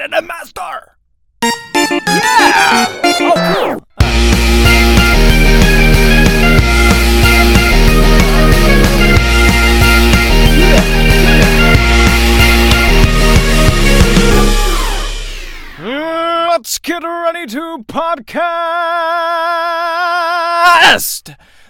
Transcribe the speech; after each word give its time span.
and 0.00 0.14
a 0.14 0.22
master. 0.22 0.96
Yeah. 1.42 2.86
Oh, 3.22 3.34
cool. 3.54 3.84
Let's 16.48 16.78
get 16.78 17.02
ready 17.02 17.46
to 17.46 17.84
podcast! 17.86 18.16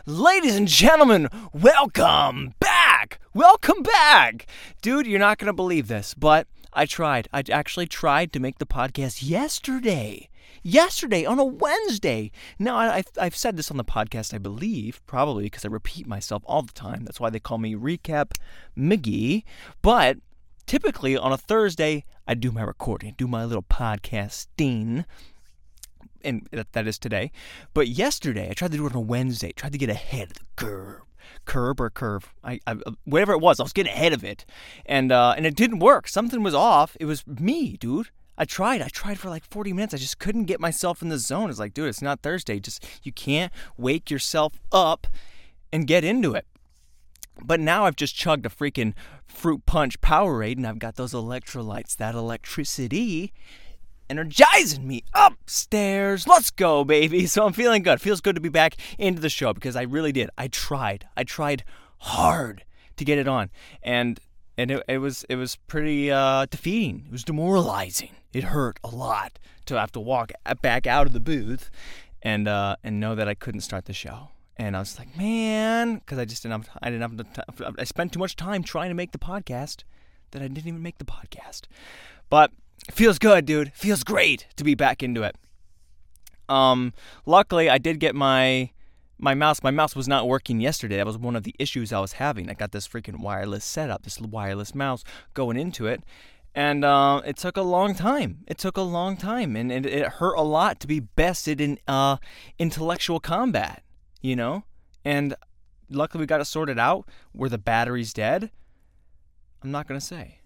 Ladies 0.06 0.56
and 0.56 0.68
gentlemen, 0.68 1.28
welcome 1.52 2.54
back! 2.60 3.18
Welcome 3.34 3.82
back! 3.82 4.46
Dude, 4.82 5.06
you're 5.06 5.18
not 5.18 5.38
gonna 5.38 5.52
believe 5.52 5.88
this, 5.88 6.14
but 6.14 6.46
I 6.72 6.86
tried. 6.86 7.28
I 7.32 7.42
actually 7.50 7.86
tried 7.86 8.32
to 8.32 8.40
make 8.40 8.58
the 8.58 8.66
podcast 8.66 9.28
yesterday. 9.28 10.28
Yesterday, 10.62 11.24
on 11.24 11.38
a 11.38 11.44
Wednesday. 11.44 12.30
Now, 12.58 12.76
I, 12.76 12.96
I've, 12.96 13.08
I've 13.18 13.36
said 13.36 13.56
this 13.56 13.70
on 13.70 13.76
the 13.76 13.84
podcast, 13.84 14.34
I 14.34 14.38
believe, 14.38 15.00
probably 15.06 15.44
because 15.44 15.64
I 15.64 15.68
repeat 15.68 16.06
myself 16.06 16.42
all 16.46 16.62
the 16.62 16.72
time. 16.72 17.04
That's 17.04 17.20
why 17.20 17.30
they 17.30 17.40
call 17.40 17.58
me 17.58 17.74
Recap 17.74 18.32
McGee. 18.76 19.44
But 19.80 20.18
typically 20.66 21.16
on 21.16 21.32
a 21.32 21.38
Thursday, 21.38 22.04
I 22.26 22.34
do 22.34 22.52
my 22.52 22.62
recording, 22.62 23.14
do 23.16 23.26
my 23.26 23.44
little 23.44 23.62
podcasting, 23.62 25.04
and 26.22 26.48
that 26.72 26.86
is 26.86 26.98
today. 26.98 27.32
But 27.74 27.88
yesterday, 27.88 28.50
I 28.50 28.52
tried 28.52 28.72
to 28.72 28.76
do 28.76 28.86
it 28.86 28.92
on 28.92 28.98
a 28.98 29.00
Wednesday, 29.00 29.52
tried 29.52 29.72
to 29.72 29.78
get 29.78 29.90
ahead 29.90 30.30
of 30.30 30.34
the 30.34 30.44
curve. 30.56 31.02
Curb 31.44 31.80
or 31.80 31.90
curve, 31.90 32.32
I, 32.42 32.60
I 32.66 32.76
whatever 33.04 33.32
it 33.32 33.40
was, 33.40 33.60
I 33.60 33.62
was 33.62 33.72
getting 33.72 33.92
ahead 33.92 34.12
of 34.12 34.24
it, 34.24 34.44
and 34.86 35.12
uh, 35.12 35.34
and 35.36 35.46
it 35.46 35.54
didn't 35.54 35.78
work. 35.78 36.08
Something 36.08 36.42
was 36.42 36.54
off. 36.54 36.96
It 37.00 37.06
was 37.06 37.26
me, 37.26 37.76
dude. 37.76 38.10
I 38.38 38.46
tried. 38.46 38.80
I 38.80 38.88
tried 38.88 39.18
for 39.18 39.28
like 39.28 39.44
40 39.44 39.74
minutes. 39.74 39.92
I 39.92 39.98
just 39.98 40.18
couldn't 40.18 40.44
get 40.44 40.60
myself 40.60 41.02
in 41.02 41.10
the 41.10 41.18
zone. 41.18 41.50
It's 41.50 41.58
like, 41.58 41.74
dude, 41.74 41.88
it's 41.88 42.00
not 42.00 42.22
Thursday. 42.22 42.58
Just 42.58 42.86
you 43.02 43.12
can't 43.12 43.52
wake 43.76 44.10
yourself 44.10 44.58
up 44.72 45.06
and 45.70 45.86
get 45.86 46.04
into 46.04 46.34
it. 46.34 46.46
But 47.44 47.60
now 47.60 47.84
I've 47.84 47.96
just 47.96 48.14
chugged 48.14 48.46
a 48.46 48.48
freaking 48.48 48.94
fruit 49.26 49.66
punch 49.66 50.00
Powerade 50.00 50.56
and 50.56 50.66
I've 50.66 50.78
got 50.78 50.96
those 50.96 51.12
electrolytes, 51.12 51.96
that 51.96 52.14
electricity 52.14 53.32
energizing 54.10 54.86
me 54.86 55.04
upstairs. 55.14 56.26
Let's 56.26 56.50
go, 56.50 56.84
baby. 56.84 57.26
So 57.30 57.46
I'm 57.46 57.52
feeling 57.52 57.82
good. 57.82 58.00
Feels 58.00 58.20
good 58.20 58.34
to 58.34 58.40
be 58.40 58.48
back 58.48 58.76
into 58.98 59.22
the 59.22 59.28
show 59.28 59.54
because 59.54 59.76
I 59.76 59.82
really 59.82 60.10
did. 60.10 60.30
I 60.36 60.48
tried. 60.48 61.06
I 61.16 61.22
tried 61.22 61.62
hard 61.98 62.64
to 62.96 63.04
get 63.04 63.18
it 63.18 63.28
on. 63.28 63.50
And 63.82 64.18
and 64.58 64.70
it, 64.72 64.82
it 64.88 64.98
was 64.98 65.24
it 65.28 65.36
was 65.36 65.56
pretty 65.68 66.10
uh, 66.10 66.46
defeating. 66.46 67.04
It 67.06 67.12
was 67.12 67.22
demoralizing. 67.22 68.10
It 68.32 68.44
hurt 68.44 68.80
a 68.82 68.88
lot 68.88 69.38
to 69.66 69.78
have 69.78 69.92
to 69.92 70.00
walk 70.00 70.32
back 70.60 70.86
out 70.86 71.06
of 71.06 71.12
the 71.12 71.20
booth 71.20 71.70
and 72.22 72.48
uh, 72.48 72.76
and 72.82 72.98
know 72.98 73.14
that 73.14 73.28
I 73.28 73.34
couldn't 73.34 73.60
start 73.60 73.84
the 73.84 73.92
show. 73.92 74.30
And 74.56 74.76
I 74.76 74.80
was 74.80 74.98
like, 74.98 75.16
man, 75.16 75.94
because 75.94 76.18
I 76.18 76.26
just 76.26 76.42
didn't 76.42 76.64
have, 76.64 76.76
I 76.82 76.90
didn't 76.90 77.02
have 77.02 77.16
the 77.16 77.24
time. 77.24 77.74
I 77.78 77.84
spent 77.84 78.12
too 78.12 78.18
much 78.18 78.36
time 78.36 78.62
trying 78.62 78.90
to 78.90 78.94
make 78.94 79.12
the 79.12 79.18
podcast 79.18 79.84
that 80.32 80.42
I 80.42 80.48
didn't 80.48 80.66
even 80.66 80.82
make 80.82 80.98
the 80.98 81.04
podcast. 81.04 81.62
But 82.28 82.50
feels 82.90 83.18
good, 83.18 83.46
dude. 83.46 83.72
Feels 83.72 84.04
great 84.04 84.46
to 84.56 84.64
be 84.64 84.74
back 84.74 85.02
into 85.02 85.22
it. 85.22 85.36
Um, 86.48 86.92
luckily, 87.26 87.68
I 87.68 87.78
did 87.78 88.00
get 88.00 88.14
my 88.14 88.70
my 89.18 89.34
mouse. 89.34 89.62
My 89.62 89.70
mouse 89.70 89.94
was 89.94 90.08
not 90.08 90.26
working 90.26 90.60
yesterday. 90.60 90.96
That 90.96 91.06
was 91.06 91.18
one 91.18 91.36
of 91.36 91.42
the 91.42 91.54
issues 91.58 91.92
I 91.92 92.00
was 92.00 92.14
having. 92.14 92.48
I 92.48 92.54
got 92.54 92.72
this 92.72 92.88
freaking 92.88 93.20
wireless 93.20 93.64
setup, 93.64 94.02
this 94.02 94.20
wireless 94.20 94.74
mouse 94.74 95.04
going 95.34 95.56
into 95.56 95.86
it, 95.86 96.02
and 96.54 96.84
uh, 96.84 97.22
it 97.24 97.36
took 97.36 97.56
a 97.56 97.62
long 97.62 97.94
time. 97.94 98.44
It 98.46 98.58
took 98.58 98.76
a 98.76 98.82
long 98.82 99.16
time, 99.16 99.56
and, 99.56 99.70
and 99.70 99.86
it 99.86 100.06
hurt 100.06 100.34
a 100.34 100.42
lot 100.42 100.80
to 100.80 100.86
be 100.86 101.00
bested 101.00 101.60
in 101.60 101.78
uh, 101.86 102.16
intellectual 102.58 103.20
combat 103.20 103.82
you 104.20 104.36
know? 104.36 104.64
And 105.04 105.34
luckily 105.88 106.22
we 106.22 106.26
got 106.26 106.40
it 106.40 106.46
sorted 106.46 106.78
out. 106.78 107.08
Were 107.34 107.48
the 107.48 107.58
batteries 107.58 108.12
dead? 108.12 108.50
I'm 109.62 109.70
not 109.70 109.86
gonna 109.86 110.00
say. 110.00 110.40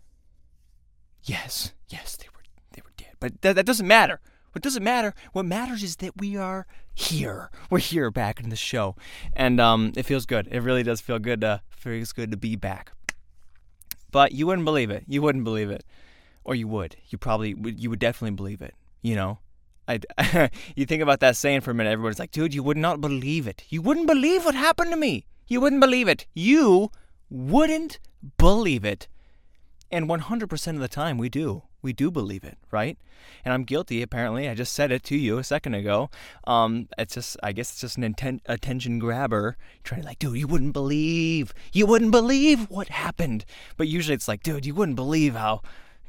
Yes, 1.22 1.72
yes, 1.88 2.16
they 2.16 2.26
were 2.34 2.42
they 2.72 2.82
were 2.84 2.92
dead. 2.97 3.13
But 3.24 3.40
that, 3.40 3.56
that 3.56 3.64
doesn't 3.64 3.88
matter. 3.88 4.20
What 4.52 4.60
doesn't 4.60 4.84
matter, 4.84 5.14
what 5.32 5.46
matters 5.46 5.82
is 5.82 5.96
that 5.96 6.18
we 6.18 6.36
are 6.36 6.66
here. 6.92 7.50
We're 7.70 7.78
here 7.78 8.10
back 8.10 8.38
in 8.38 8.50
the 8.50 8.56
show. 8.56 8.96
And 9.32 9.58
um 9.62 9.92
it 9.96 10.02
feels 10.02 10.26
good. 10.26 10.46
It 10.50 10.60
really 10.60 10.82
does 10.82 11.00
feel 11.00 11.18
good 11.18 11.40
to 11.40 11.62
feels 11.70 12.12
good 12.12 12.30
to 12.32 12.36
be 12.36 12.54
back. 12.54 12.92
But 14.10 14.32
you 14.32 14.46
wouldn't 14.46 14.66
believe 14.66 14.90
it. 14.90 15.04
You 15.08 15.22
wouldn't 15.22 15.44
believe 15.44 15.70
it. 15.70 15.84
Or 16.44 16.54
you 16.54 16.68
would. 16.68 16.96
You 17.08 17.16
probably 17.16 17.54
would 17.54 17.80
you 17.80 17.88
would 17.88 17.98
definitely 17.98 18.36
believe 18.36 18.60
it, 18.60 18.74
you 19.00 19.14
know? 19.14 19.38
I, 19.88 20.00
you 20.76 20.84
think 20.84 21.02
about 21.02 21.20
that 21.20 21.38
saying 21.38 21.62
for 21.62 21.70
a 21.70 21.74
minute, 21.74 21.92
everyone's 21.92 22.18
like, 22.18 22.30
dude, 22.30 22.52
you 22.52 22.62
would 22.62 22.76
not 22.76 23.00
believe 23.00 23.46
it. 23.46 23.64
You 23.70 23.80
wouldn't 23.80 24.06
believe 24.06 24.44
what 24.44 24.54
happened 24.54 24.90
to 24.90 24.98
me. 24.98 25.24
You 25.48 25.62
wouldn't 25.62 25.80
believe 25.80 26.08
it. 26.08 26.26
You 26.34 26.90
wouldn't 27.30 28.00
believe 28.36 28.84
it. 28.84 29.08
And 29.90 30.10
100% 30.10 30.74
of 30.74 30.78
the 30.78 30.88
time, 30.88 31.16
we 31.16 31.30
do. 31.30 31.62
We 31.84 31.92
do 31.92 32.10
believe 32.10 32.44
it, 32.44 32.56
right? 32.70 32.96
And 33.44 33.52
I'm 33.52 33.64
guilty, 33.64 34.00
apparently. 34.00 34.48
I 34.48 34.54
just 34.54 34.72
said 34.72 34.90
it 34.90 35.04
to 35.04 35.16
you 35.16 35.36
a 35.36 35.44
second 35.44 35.74
ago. 35.74 36.08
Um, 36.46 36.88
it's 36.96 37.14
just, 37.14 37.36
I 37.42 37.52
guess 37.52 37.70
it's 37.70 37.82
just 37.82 37.98
an 37.98 38.14
inten- 38.14 38.40
attention 38.46 38.98
grabber 38.98 39.58
trying 39.84 40.00
to, 40.00 40.06
like, 40.06 40.18
dude, 40.18 40.38
you 40.38 40.46
wouldn't 40.46 40.72
believe. 40.72 41.52
You 41.74 41.84
wouldn't 41.84 42.10
believe 42.10 42.70
what 42.70 42.88
happened. 42.88 43.44
But 43.76 43.88
usually 43.88 44.14
it's 44.14 44.28
like, 44.28 44.42
dude, 44.42 44.64
you 44.64 44.74
wouldn't 44.74 44.96
believe 44.96 45.34
how 45.34 45.60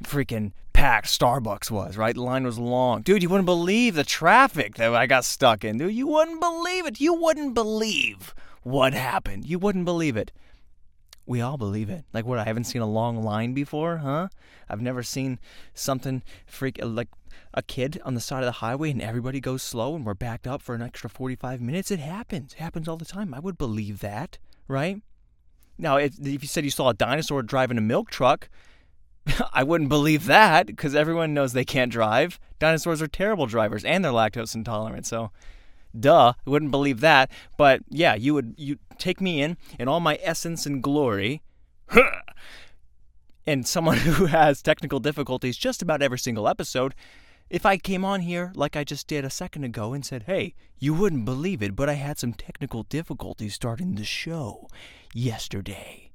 freaking 0.02 0.52
packed 0.72 1.08
Starbucks 1.08 1.70
was, 1.70 1.98
right? 1.98 2.14
The 2.14 2.22
line 2.22 2.44
was 2.44 2.58
long. 2.58 3.02
Dude, 3.02 3.22
you 3.22 3.28
wouldn't 3.28 3.44
believe 3.44 3.96
the 3.96 4.04
traffic 4.04 4.76
that 4.76 4.94
I 4.94 5.06
got 5.06 5.26
stuck 5.26 5.62
in. 5.62 5.76
Dude, 5.76 5.92
you 5.92 6.06
wouldn't 6.06 6.40
believe 6.40 6.86
it. 6.86 7.00
You 7.02 7.12
wouldn't 7.12 7.52
believe 7.52 8.34
what 8.62 8.94
happened. 8.94 9.44
You 9.44 9.58
wouldn't 9.58 9.84
believe 9.84 10.16
it. 10.16 10.32
We 11.26 11.40
all 11.40 11.56
believe 11.56 11.90
it. 11.90 12.04
Like 12.12 12.24
what? 12.24 12.38
I 12.38 12.44
haven't 12.44 12.64
seen 12.64 12.82
a 12.82 12.86
long 12.86 13.22
line 13.22 13.52
before, 13.52 13.98
huh? 13.98 14.28
I've 14.68 14.80
never 14.80 15.02
seen 15.02 15.38
something 15.74 16.22
freak 16.46 16.78
like 16.82 17.08
a 17.52 17.62
kid 17.62 18.00
on 18.04 18.14
the 18.14 18.20
side 18.20 18.40
of 18.40 18.46
the 18.46 18.52
highway 18.52 18.90
and 18.90 19.02
everybody 19.02 19.40
goes 19.40 19.62
slow 19.62 19.96
and 19.96 20.04
we're 20.04 20.14
backed 20.14 20.46
up 20.46 20.62
for 20.62 20.74
an 20.74 20.82
extra 20.82 21.10
45 21.10 21.60
minutes. 21.60 21.90
It 21.90 21.98
happens. 21.98 22.52
It 22.52 22.58
happens 22.58 22.86
all 22.86 22.96
the 22.96 23.04
time. 23.04 23.34
I 23.34 23.40
would 23.40 23.58
believe 23.58 24.00
that, 24.00 24.38
right? 24.68 25.00
Now, 25.78 25.96
if 25.96 26.18
you 26.22 26.48
said 26.48 26.64
you 26.64 26.70
saw 26.70 26.90
a 26.90 26.94
dinosaur 26.94 27.42
driving 27.42 27.76
a 27.76 27.82
milk 27.82 28.10
truck, 28.10 28.48
I 29.52 29.62
wouldn't 29.62 29.90
believe 29.90 30.26
that 30.26 30.66
because 30.66 30.94
everyone 30.94 31.34
knows 31.34 31.52
they 31.52 31.64
can't 31.64 31.92
drive. 31.92 32.38
Dinosaurs 32.58 33.02
are 33.02 33.08
terrible 33.08 33.46
drivers 33.46 33.84
and 33.84 34.04
they're 34.04 34.12
lactose 34.12 34.54
intolerant. 34.54 35.06
So, 35.06 35.32
duh, 35.98 36.34
I 36.46 36.50
wouldn't 36.50 36.70
believe 36.70 37.00
that. 37.00 37.30
But 37.56 37.82
yeah, 37.88 38.14
you 38.14 38.34
would 38.34 38.54
you 38.56 38.78
take 38.98 39.20
me 39.20 39.42
in 39.42 39.56
in 39.78 39.88
all 39.88 40.00
my 40.00 40.18
essence 40.22 40.66
and 40.66 40.82
glory. 40.82 41.42
and 43.46 43.66
someone 43.66 43.98
who 44.08 44.26
has 44.26 44.62
technical 44.62 45.00
difficulties 45.00 45.56
just 45.56 45.82
about 45.82 46.02
every 46.02 46.18
single 46.18 46.48
episode. 46.48 46.94
If 47.48 47.64
I 47.64 47.76
came 47.76 48.04
on 48.04 48.22
here 48.22 48.52
like 48.56 48.74
I 48.74 48.82
just 48.82 49.06
did 49.06 49.24
a 49.24 49.30
second 49.30 49.62
ago 49.64 49.92
and 49.92 50.04
said, 50.04 50.24
"Hey, 50.24 50.54
you 50.78 50.94
wouldn't 50.94 51.24
believe 51.24 51.62
it, 51.62 51.76
but 51.76 51.88
I 51.88 51.94
had 51.94 52.18
some 52.18 52.32
technical 52.32 52.82
difficulties 52.82 53.54
starting 53.54 53.94
the 53.94 54.04
show 54.04 54.68
yesterday." 55.14 56.06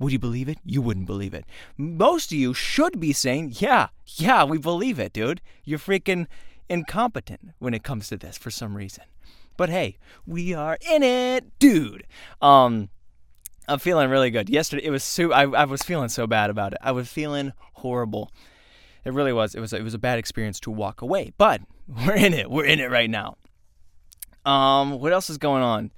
Would 0.00 0.12
you 0.12 0.18
believe 0.18 0.48
it? 0.48 0.58
You 0.64 0.80
wouldn't 0.80 1.06
believe 1.06 1.34
it. 1.34 1.44
Most 1.76 2.30
of 2.30 2.38
you 2.38 2.54
should 2.54 3.00
be 3.00 3.12
saying, 3.12 3.54
yeah, 3.56 3.88
yeah, 4.06 4.44
we 4.44 4.58
believe 4.58 5.00
it, 5.00 5.12
dude. 5.12 5.40
You're 5.64 5.80
freaking 5.80 6.26
incompetent 6.68 7.52
when 7.58 7.74
it 7.74 7.82
comes 7.82 8.08
to 8.08 8.16
this 8.16 8.36
for 8.38 8.50
some 8.50 8.76
reason. 8.76 9.04
But 9.56 9.70
hey, 9.70 9.98
we 10.26 10.54
are 10.54 10.78
in 10.90 11.02
it, 11.02 11.58
dude. 11.58 12.06
Um, 12.40 12.90
I'm 13.66 13.78
feeling 13.78 14.08
really 14.08 14.30
good. 14.30 14.48
Yesterday, 14.48 14.84
it 14.84 14.90
was 14.90 15.04
so 15.04 15.32
I, 15.32 15.42
I 15.42 15.64
was 15.64 15.82
feeling 15.82 16.08
so 16.08 16.26
bad 16.26 16.48
about 16.48 16.72
it. 16.72 16.78
I 16.80 16.92
was 16.92 17.08
feeling 17.08 17.52
horrible. 17.74 18.30
It 19.04 19.12
really 19.12 19.32
was. 19.32 19.54
It 19.54 19.60
was 19.60 19.72
it 19.72 19.82
was 19.82 19.94
a 19.94 19.98
bad 19.98 20.18
experience 20.18 20.60
to 20.60 20.70
walk 20.70 21.02
away. 21.02 21.32
But 21.36 21.60
we're 21.88 22.14
in 22.14 22.32
it. 22.32 22.50
We're 22.50 22.66
in 22.66 22.80
it 22.80 22.90
right 22.90 23.10
now. 23.10 23.36
Um, 24.44 25.00
what 25.00 25.12
else 25.12 25.28
is 25.28 25.38
going 25.38 25.62
on? 25.62 25.90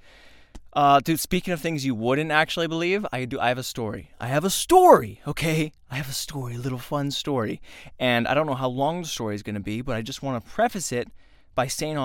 Uh, 0.73 1.01
dude, 1.01 1.19
speaking 1.19 1.53
of 1.53 1.59
things 1.59 1.85
you 1.85 1.93
wouldn't 1.93 2.31
actually 2.31 2.67
believe, 2.67 3.05
I 3.11 3.25
do. 3.25 3.39
I 3.39 3.49
have 3.49 3.57
a 3.57 3.63
story. 3.63 4.11
I 4.21 4.27
have 4.27 4.45
a 4.45 4.49
story. 4.49 5.21
Okay, 5.27 5.73
I 5.89 5.95
have 5.95 6.07
a 6.07 6.13
story, 6.13 6.55
a 6.55 6.59
little 6.59 6.79
fun 6.79 7.11
story, 7.11 7.61
and 7.99 8.25
I 8.27 8.33
don't 8.33 8.47
know 8.47 8.55
how 8.55 8.69
long 8.69 9.01
the 9.01 9.07
story 9.07 9.35
is 9.35 9.43
going 9.43 9.55
to 9.55 9.61
be, 9.61 9.81
but 9.81 9.97
I 9.97 10.01
just 10.01 10.23
want 10.23 10.43
to 10.43 10.49
preface 10.49 10.93
it 10.93 11.09
by 11.55 11.67
saying 11.67 11.97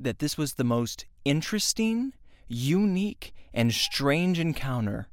that 0.00 0.18
this 0.18 0.38
was 0.38 0.54
the 0.54 0.64
most 0.64 1.04
interesting, 1.26 2.14
unique, 2.48 3.34
and 3.52 3.72
strange 3.72 4.38
encounter 4.38 5.08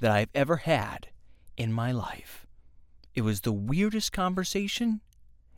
that 0.00 0.10
I've 0.10 0.30
ever 0.34 0.56
had 0.56 1.08
in 1.56 1.72
my 1.72 1.92
life. 1.92 2.46
It 3.14 3.22
was 3.22 3.40
the 3.40 3.52
weirdest 3.52 4.12
conversation, 4.12 5.00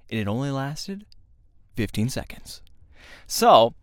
and 0.08 0.20
it 0.20 0.28
only 0.28 0.50
lasted 0.50 1.04
15 1.74 2.10
seconds. 2.10 2.62
So, 3.26 3.74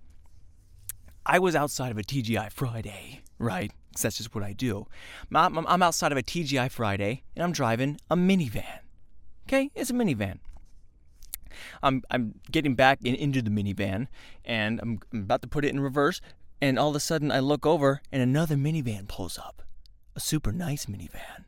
I 1.26 1.40
was 1.40 1.56
outside 1.56 1.92
of 1.92 1.98
a 1.98 2.04
TGI 2.04 2.52
Friday, 2.52 3.22
right? 3.40 3.72
Because 3.90 4.02
that's 4.04 4.18
just 4.18 4.36
what 4.36 4.44
I 4.44 4.54
do. 4.54 4.88
I'm, 5.34 5.58
I'm 5.68 5.84
outside 5.84 6.12
of 6.12 6.18
a 6.18 6.24
TGI 6.24 6.70
Friday 6.72 7.24
and 7.36 7.44
I'm 7.44 7.52
driving 7.52 7.98
a 8.10 8.16
minivan. 8.16 8.80
Okay, 9.48 9.70
it's 9.76 9.90
a 9.90 9.94
minivan. 9.94 10.40
I'm 11.82 12.02
I'm 12.10 12.40
getting 12.52 12.76
back 12.76 13.00
in, 13.04 13.16
into 13.16 13.42
the 13.42 13.50
minivan, 13.50 14.08
and 14.44 14.80
I'm, 14.82 15.00
I'm 15.12 15.20
about 15.22 15.42
to 15.44 15.48
put 15.48 15.66
it 15.66 15.70
in 15.70 15.80
reverse, 15.80 16.20
and 16.62 16.80
all 16.80 16.90
of 16.90 16.96
a 16.96 17.00
sudden 17.00 17.32
I 17.32 17.40
look 17.40 17.66
over, 17.66 18.02
and 18.12 18.24
another 18.24 18.56
minivan 18.56 19.08
pulls 19.08 19.38
up, 19.38 19.62
a 20.16 20.20
super 20.20 20.52
nice 20.52 20.88
minivan, 20.88 21.46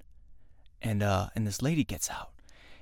and 0.82 1.02
uh, 1.02 1.30
and 1.36 1.48
this 1.48 1.62
lady 1.62 1.84
gets 1.84 2.10
out, 2.10 2.32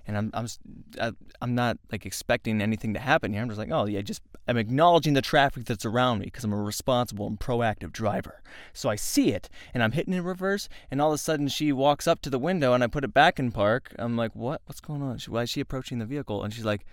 and 0.05 0.17
I'm 0.17 0.31
I'm 0.33 1.15
I'm 1.41 1.55
not 1.55 1.77
like 1.91 2.05
expecting 2.05 2.61
anything 2.61 2.93
to 2.93 2.99
happen 2.99 3.33
here. 3.33 3.41
I'm 3.41 3.47
just 3.47 3.59
like, 3.59 3.71
oh 3.71 3.85
yeah, 3.85 4.01
just 4.01 4.21
I'm 4.47 4.57
acknowledging 4.57 5.13
the 5.13 5.21
traffic 5.21 5.65
that's 5.65 5.85
around 5.85 6.19
me 6.19 6.25
because 6.25 6.43
I'm 6.43 6.53
a 6.53 6.61
responsible 6.61 7.27
and 7.27 7.39
proactive 7.39 7.91
driver. 7.91 8.41
So 8.73 8.89
I 8.89 8.95
see 8.95 9.31
it, 9.31 9.49
and 9.73 9.81
I'm 9.81 9.93
hitting 9.93 10.13
in 10.13 10.23
reverse, 10.23 10.67
and 10.91 11.01
all 11.01 11.09
of 11.09 11.15
a 11.15 11.17
sudden 11.17 11.47
she 11.47 11.71
walks 11.71 12.07
up 12.07 12.21
to 12.23 12.29
the 12.29 12.39
window, 12.39 12.73
and 12.73 12.83
I 12.83 12.87
put 12.87 13.03
it 13.03 13.13
back 13.13 13.39
in 13.39 13.51
park. 13.51 13.95
I'm 13.97 14.17
like, 14.17 14.35
what? 14.35 14.61
What's 14.65 14.81
going 14.81 15.01
on? 15.01 15.19
Why 15.27 15.43
is 15.43 15.49
she 15.49 15.61
approaching 15.61 15.99
the 15.99 16.05
vehicle? 16.05 16.43
And 16.43 16.53
she's 16.53 16.65
like, 16.65 16.85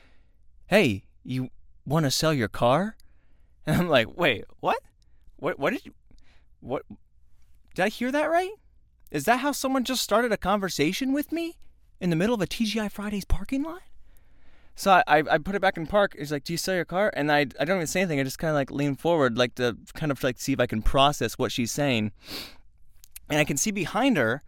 hey, 0.69 1.05
you 1.25 1.51
want 1.85 2.05
to 2.05 2.11
sell 2.11 2.35
your 2.35 2.49
car? 2.49 2.97
And 3.67 3.77
I'm 3.77 3.89
like, 3.89 4.17
wait, 4.17 4.47
what? 4.61 4.79
What? 5.37 5.59
What 5.59 5.71
did 5.71 5.85
you? 5.85 5.93
What? 6.61 6.83
Did 7.75 7.85
I 7.85 7.89
hear 7.89 8.11
that 8.11 8.31
right? 8.31 8.53
Is 9.11 9.25
that 9.25 9.41
how 9.41 9.53
someone 9.53 9.85
just 9.85 10.03
started 10.03 10.33
a 10.33 10.39
conversation 10.39 11.13
with 11.13 11.31
me? 11.31 11.59
In 12.00 12.11
the 12.11 12.17
middle 12.17 12.35
of 12.35 12.41
a 12.41 12.47
TGI 12.47 12.91
Fridays 12.91 13.25
parking 13.25 13.62
lot. 13.62 13.82
So 14.75 14.91
I, 15.06 15.23
I, 15.31 15.37
put 15.37 15.55
it 15.55 15.61
back 15.61 15.76
in 15.76 15.87
park. 15.87 16.14
He's 16.19 16.32
like, 16.32 16.44
"Do 16.44 16.55
you 16.55 16.56
sell 16.56 16.75
your 16.75 16.87
car?" 16.87 17.12
And 17.14 17.31
I 17.31 17.41
I 17.41 17.64
don't 17.67 17.76
even 17.76 17.87
say 17.87 18.00
anything. 18.00 18.19
I 18.19 18.23
just 18.23 18.38
kind 18.38 18.49
of 18.49 18.55
like 18.55 18.70
lean 18.70 18.97
forward, 18.97 19.37
like 19.37 19.55
to 19.56 19.76
kind 19.93 20.11
of 20.11 20.23
like 20.25 20.38
see 20.38 20.55
if 20.55 20.61
I 20.61 20.67
can 20.67 20.81
process 20.81 21.37
what 21.37 21.52
she's 21.52 21.70
saying. 21.70 22.12
And 23.29 23.38
I 23.38 23.44
can 23.44 23.58
see 23.58 23.70
behind 23.70 24.17
her 24.17 24.43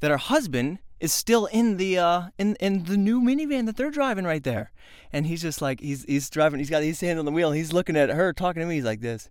that 0.00 0.10
her 0.10 0.16
husband 0.16 0.80
is 0.98 1.12
still 1.12 1.46
in 1.46 1.76
the 1.76 1.98
uh 1.98 2.22
in 2.36 2.56
in 2.56 2.84
the 2.84 2.96
new 2.96 3.20
minivan 3.20 3.66
that 3.66 3.76
they're 3.76 3.92
driving 3.92 4.24
right 4.24 4.42
there. 4.42 4.72
And 5.12 5.26
he's 5.26 5.42
just 5.42 5.62
like 5.62 5.80
he's 5.80 6.04
he's 6.04 6.28
driving. 6.30 6.58
He's 6.58 6.70
got 6.70 6.82
his 6.82 7.00
hand 7.00 7.20
on 7.20 7.24
the 7.24 7.30
wheel. 7.30 7.52
He's 7.52 7.72
looking 7.72 7.96
at 7.96 8.10
her, 8.10 8.32
talking 8.32 8.62
to 8.62 8.66
me. 8.66 8.76
He's 8.76 8.84
like 8.84 9.02
this. 9.02 9.30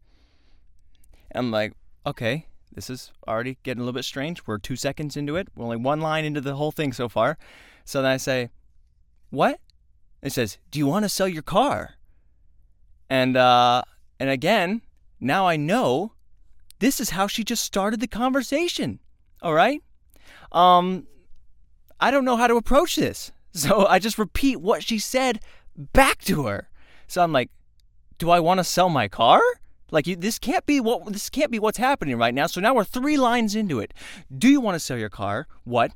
I'm 1.34 1.52
like, 1.52 1.74
okay, 2.06 2.46
this 2.74 2.90
is 2.90 3.12
already 3.28 3.58
getting 3.64 3.82
a 3.82 3.84
little 3.84 3.98
bit 3.98 4.06
strange. 4.06 4.46
We're 4.46 4.58
two 4.58 4.76
seconds 4.76 5.16
into 5.16 5.36
it. 5.36 5.48
We're 5.56 5.66
only 5.66 5.78
one 5.78 6.02
line 6.02 6.26
into 6.26 6.42
the 6.42 6.56
whole 6.56 6.72
thing 6.72 6.94
so 6.94 7.08
far. 7.08 7.38
So 7.86 8.02
then 8.02 8.12
I 8.12 8.18
say, 8.18 8.50
What? 9.30 9.60
It 10.22 10.34
says, 10.34 10.58
Do 10.72 10.80
you 10.80 10.88
want 10.88 11.04
to 11.04 11.10
sell 11.10 11.28
your 11.28 11.44
car? 11.44 11.96
And 13.10 13.38
uh 13.38 13.84
and 14.20 14.30
again, 14.30 14.82
now 15.20 15.48
I 15.48 15.56
know 15.56 16.14
this 16.80 17.00
is 17.00 17.12
how 17.12 17.28
she 17.28 17.44
just 17.44 17.64
started 17.64 18.00
the 18.00 18.08
conversation. 18.08 19.00
All 19.42 19.54
right? 19.54 19.82
Um 20.52 21.08
I 22.00 22.12
don't 22.12 22.26
know 22.26 22.38
how 22.38 22.48
to 22.48 22.56
approach 22.56 22.96
this. 22.96 23.32
So 23.56 23.86
I 23.88 24.00
just 24.00 24.18
repeat 24.18 24.58
what 24.58 24.84
she 24.84 25.00
said 25.00 25.40
back 25.78 26.20
to 26.26 26.46
her. 26.46 26.68
So 27.08 27.24
I'm 27.24 27.32
like, 27.32 27.50
"Do 28.18 28.30
I 28.30 28.42
want 28.42 28.58
to 28.58 28.66
sell 28.66 28.90
my 28.90 29.08
car?" 29.08 29.40
Like 29.96 30.08
you, 30.08 30.18
this 30.18 30.38
can't 30.38 30.66
be 30.66 30.82
what 30.82 31.06
this 31.14 31.30
can't 31.30 31.50
be 31.50 31.58
what's 31.58 31.78
happening 31.78 32.18
right 32.18 32.34
now. 32.34 32.48
So 32.48 32.60
now 32.60 32.74
we're 32.74 32.84
three 32.84 33.16
lines 33.16 33.56
into 33.56 33.80
it. 33.80 33.94
Do 34.38 34.50
you 34.50 34.60
want 34.60 34.76
to 34.76 34.80
sell 34.80 34.98
your 34.98 35.10
car? 35.10 35.48
What? 35.64 35.94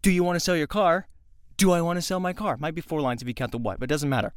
Do 0.00 0.12
you 0.12 0.22
want 0.22 0.36
to 0.36 0.40
sell 0.40 0.54
your 0.54 0.68
car? 0.68 1.08
Do 1.56 1.72
I 1.72 1.80
want 1.80 1.96
to 1.96 2.02
sell 2.02 2.20
my 2.20 2.32
car? 2.32 2.56
Might 2.56 2.76
be 2.76 2.80
four 2.80 3.00
lines 3.00 3.22
if 3.22 3.26
you 3.26 3.34
count 3.34 3.50
the 3.50 3.58
what, 3.58 3.80
but 3.80 3.90
it 3.90 3.92
doesn't 3.92 4.08
matter. 4.08 4.32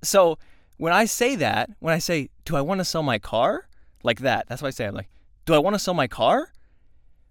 So 0.00 0.38
when 0.76 0.92
I 0.92 1.06
say 1.06 1.34
that, 1.34 1.70
when 1.80 1.92
I 1.92 1.98
say, 1.98 2.30
"Do 2.44 2.54
I 2.54 2.60
want 2.60 2.78
to 2.78 2.84
sell 2.84 3.02
my 3.02 3.18
car?" 3.18 3.66
like 4.04 4.20
that, 4.20 4.46
that's 4.48 4.62
what 4.62 4.68
I 4.68 4.70
say. 4.70 4.86
I'm 4.86 4.94
like, 4.94 5.10
"Do 5.44 5.52
I 5.52 5.58
want 5.58 5.74
to 5.74 5.80
sell 5.80 5.94
my 5.94 6.06
car?" 6.06 6.52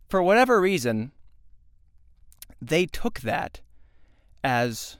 For 0.09 0.21
whatever 0.21 0.59
reason, 0.59 1.13
they 2.61 2.85
took 2.87 3.21
that 3.21 3.61
as 4.43 4.97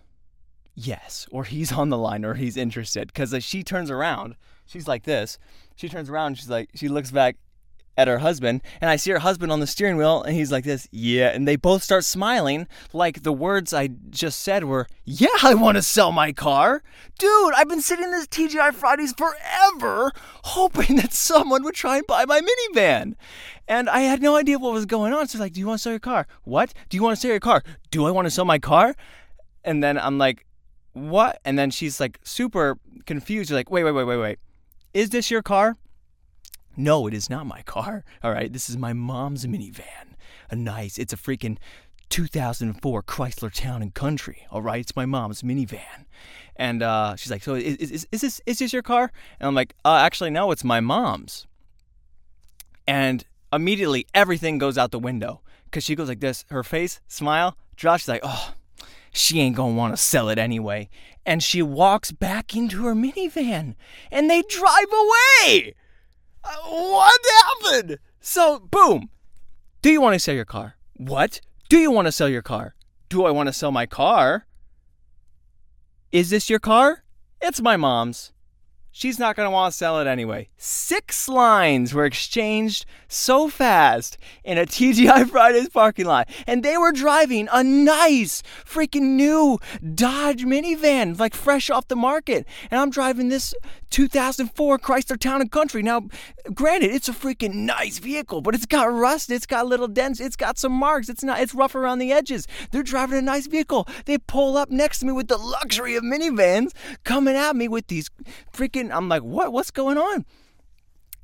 yes, 0.75 1.27
or 1.29 1.43
he's 1.43 1.73
on 1.73 1.89
the 1.89 1.97
line, 1.97 2.23
or 2.23 2.35
he's 2.35 2.55
interested, 2.55 3.07
because 3.07 3.43
she 3.43 3.63
turns 3.63 3.91
around 3.91 4.37
she's 4.65 4.88
like 4.88 5.03
this. 5.03 5.38
She 5.75 5.89
turns 5.89 6.09
around, 6.09 6.38
she's 6.38 6.50
like, 6.50 6.69
she 6.75 6.88
looks 6.88 7.12
back 7.12 7.38
at 7.97 8.09
her 8.09 8.19
husband, 8.19 8.62
and 8.81 8.89
I 8.89 8.97
see 8.97 9.12
her 9.12 9.19
husband 9.19 9.53
on 9.53 9.62
the 9.62 9.67
steering 9.67 9.95
wheel, 9.95 10.21
and 10.21 10.35
he's 10.35 10.51
like 10.51 10.65
this, 10.65 10.85
yeah, 10.91 11.27
and 11.27 11.47
they 11.47 11.56
both 11.56 11.81
start 11.81 12.03
smiling, 12.03 12.67
like 12.91 13.23
the 13.23 13.31
words 13.31 13.73
I 13.73 13.88
just 14.09 14.39
said 14.39 14.65
were, 14.65 14.88
yeah, 15.06 15.29
I 15.41 15.53
want 15.53 15.77
to 15.77 15.81
sell 15.81 16.12
my 16.12 16.33
car, 16.33 16.83
dude. 17.17 17.53
I've 17.53 17.69
been 17.69 17.81
sitting 17.81 18.03
in 18.03 18.12
this 18.12 18.27
TGI 18.27 18.73
Fridays 18.73 19.13
forever, 19.13 20.12
hoping 20.44 20.97
that 20.97 21.13
someone 21.13 21.63
would 21.63 21.75
try 21.75 21.97
and 21.97 22.07
buy 22.07 22.25
my 22.25 22.41
minivan, 22.41 23.15
and 23.65 23.89
I 23.89 24.01
had 24.01 24.21
no 24.21 24.35
idea 24.35 24.59
what 24.59 24.73
was 24.73 24.85
going 24.85 25.13
on. 25.13 25.27
So 25.29 25.39
like, 25.39 25.53
do 25.53 25.61
you 25.61 25.68
want 25.68 25.79
to 25.79 25.83
sell 25.83 25.94
your 25.94 26.00
car? 26.00 26.27
What? 26.44 26.73
Do 26.89 26.97
you 26.97 27.03
want 27.03 27.15
to 27.15 27.21
sell 27.21 27.31
your 27.31 27.39
car? 27.39 27.63
Do 27.91 28.06
I 28.06 28.11
want 28.11 28.25
to 28.25 28.31
sell 28.31 28.45
my 28.45 28.59
car? 28.59 28.94
And 29.63 29.81
then 29.81 29.97
I'm 29.97 30.18
like, 30.18 30.45
what? 30.91 31.39
And 31.45 31.57
then 31.57 31.71
she's 31.71 32.01
like 32.01 32.19
super 32.23 32.77
confused, 33.06 33.51
like, 33.51 33.71
wait, 33.71 33.85
wait, 33.85 33.94
wait, 33.94 34.03
wait, 34.03 34.18
wait. 34.18 34.39
Is 34.95 35.09
this 35.09 35.30
your 35.30 35.44
car? 35.44 35.75
No, 36.77 37.06
it 37.06 37.13
is 37.13 37.30
not 37.30 37.45
my 37.45 37.62
car. 37.63 38.06
All 38.24 38.31
right, 38.31 38.51
this 38.51 38.69
is 38.69 38.77
my 38.77 38.94
mom's 38.94 39.45
minivan. 39.45 40.15
A 40.50 40.56
nice, 40.56 40.97
it's 40.97 41.12
a 41.12 41.18
freaking 41.18 41.57
2004 42.07 43.03
Chrysler 43.03 43.53
Town 43.53 43.81
and 43.81 43.94
Country. 43.94 44.47
All 44.50 44.62
right, 44.62 44.80
it's 44.80 44.95
my 44.95 45.06
mom's 45.06 45.42
minivan. 45.42 46.06
And 46.56 46.81
uh, 46.81 47.18
she's 47.18 47.30
like, 47.30 47.44
so 47.44 47.56
is, 47.56 47.75
is, 47.75 48.07
is 48.09 48.21
this 48.21 48.42
is 48.45 48.59
this 48.59 48.71
your 48.71 48.83
car? 48.83 49.12
And 49.38 49.50
I'm 49.50 49.53
like, 49.53 49.75
uh, 49.83 49.97
actually, 49.97 50.30
no, 50.30 50.51
it's 50.51 50.63
my 50.63 50.80
mom's. 50.80 51.45
And 52.88 53.25
immediately 53.51 54.07
everything 54.13 54.59
goes 54.59 54.77
out 54.77 54.92
the 54.92 55.00
window 55.00 55.42
because 55.65 55.83
she 55.83 55.95
goes 55.95 56.07
like 56.07 56.21
this, 56.21 56.45
her 56.51 56.63
face, 56.63 57.01
smile, 57.09 57.57
drops. 57.75 58.03
She's 58.03 58.07
like, 58.07 58.21
oh, 58.24 58.53
she 59.15 59.39
ain't 59.39 59.56
gonna 59.56 59.73
want 59.73 59.94
to 59.94 59.97
sell 59.97 60.27
it 60.29 60.38
anyway. 60.38 60.89
And 61.25 61.41
she 61.41 61.62
walks 61.62 62.12
back 62.12 62.56
into 62.56 62.83
her 62.83 62.94
minivan 62.94 63.75
and 64.12 64.29
they 64.29 64.41
drive 64.44 64.91
away. 64.91 65.73
Uh, 66.44 66.56
what 66.67 67.21
happened? 67.63 68.00
So, 68.19 68.59
boom. 68.59 69.09
Do 69.81 69.89
you 69.89 70.01
want 70.01 70.15
to 70.15 70.19
sell 70.19 70.35
your 70.35 70.45
car? 70.45 70.75
What? 70.97 71.39
Do 71.69 71.77
you 71.77 71.91
want 71.91 72.07
to 72.07 72.12
sell 72.12 72.27
your 72.27 72.41
car? 72.41 72.75
Do 73.07 73.25
I 73.25 73.31
want 73.31 73.47
to 73.47 73.53
sell 73.53 73.71
my 73.71 73.85
car? 73.85 74.47
Is 76.11 76.29
this 76.29 76.50
your 76.50 76.59
car? 76.59 77.03
It's 77.41 77.61
my 77.61 77.77
mom's 77.77 78.33
she's 78.95 79.19
not 79.19 79.36
going 79.36 79.45
to 79.45 79.51
want 79.51 79.74
to 79.74 79.77
sell 79.77 80.00
it 80.00 80.07
anyway. 80.07 80.47
Six 80.56 81.27
lines 81.27 81.94
were 81.94 82.06
exchanged 82.06 82.86
so 83.09 83.50
fast 83.50 84.18
in 84.45 84.57
a 84.57 84.65
TGI 84.65 85.30
Fridays 85.30 85.68
parking 85.68 86.06
lot. 86.06 86.30
And 86.47 86.63
they 86.63 86.77
were 86.77 86.94
driving 86.94 87.50
a 87.51 87.62
nice, 87.62 88.42
freaking 88.65 89.15
new 89.18 89.59
Dodge 89.94 90.44
minivan, 90.44 91.19
like 91.19 91.36
fresh 91.36 91.69
off 91.69 91.89
the 91.89 91.97
market. 91.97 92.47
And 92.71 92.80
I'm 92.80 92.90
driving 92.90 93.28
this 93.28 93.54
2004 93.90 94.80
Chrysler 94.80 95.19
Town 95.19 95.42
and 95.42 95.52
Country. 95.52 95.83
Now, 95.83 96.07
granted, 96.54 96.92
it's 96.92 97.09
a 97.09 97.14
freaking 97.14 97.54
nice 97.54 97.99
vehicle, 97.99 98.42
but 98.42 98.56
it's 98.56 98.66
got 98.66 98.85
rust, 98.85 99.30
it's 99.30 99.45
got 99.45 99.68
little 99.68 99.90
dents, 99.90 100.21
it's 100.21 100.35
got 100.37 100.57
some 100.57 100.71
marks, 100.71 101.09
it's 101.09 101.23
not, 101.23 101.42
it's 101.42 101.54
rough 101.54 101.75
around 101.75 101.99
the 101.99 102.14
edges. 102.14 102.47
They're 102.71 102.83
driving 102.83 103.18
a 103.18 103.21
nice 103.21 103.47
vehicle. 103.47 103.87
They 104.06 104.18
pull 104.18 104.56
up 104.56 104.69
next 104.69 104.99
to 104.99 105.06
me 105.06 105.11
with 105.11 105.28
the 105.28 105.37
luxury 105.37 105.95
of 105.95 106.04
minivans, 106.04 106.71
coming 107.04 107.35
at 107.35 107.57
me 107.57 107.68
with 107.68 107.87
these 107.87 108.09
freaking. 108.54 108.84
I'm 108.92 109.09
like, 109.09 109.23
what? 109.23 109.51
What's 109.51 109.71
going 109.71 109.97
on? 109.97 110.25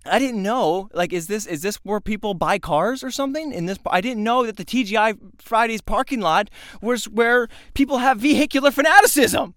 I 0.05 0.17
didn't 0.17 0.41
know. 0.41 0.89
Like, 0.93 1.13
is 1.13 1.27
this 1.27 1.45
is 1.45 1.61
this 1.61 1.77
where 1.77 1.99
people 1.99 2.33
buy 2.33 2.57
cars 2.57 3.03
or 3.03 3.11
something? 3.11 3.51
In 3.51 3.67
this, 3.67 3.77
I 3.85 4.01
didn't 4.01 4.23
know 4.23 4.45
that 4.45 4.57
the 4.57 4.65
TGI 4.65 5.17
Fridays 5.39 5.81
parking 5.81 6.21
lot 6.21 6.49
was 6.81 7.07
where 7.07 7.47
people 7.73 7.99
have 7.99 8.19
vehicular 8.19 8.71
fanaticism. 8.71 9.53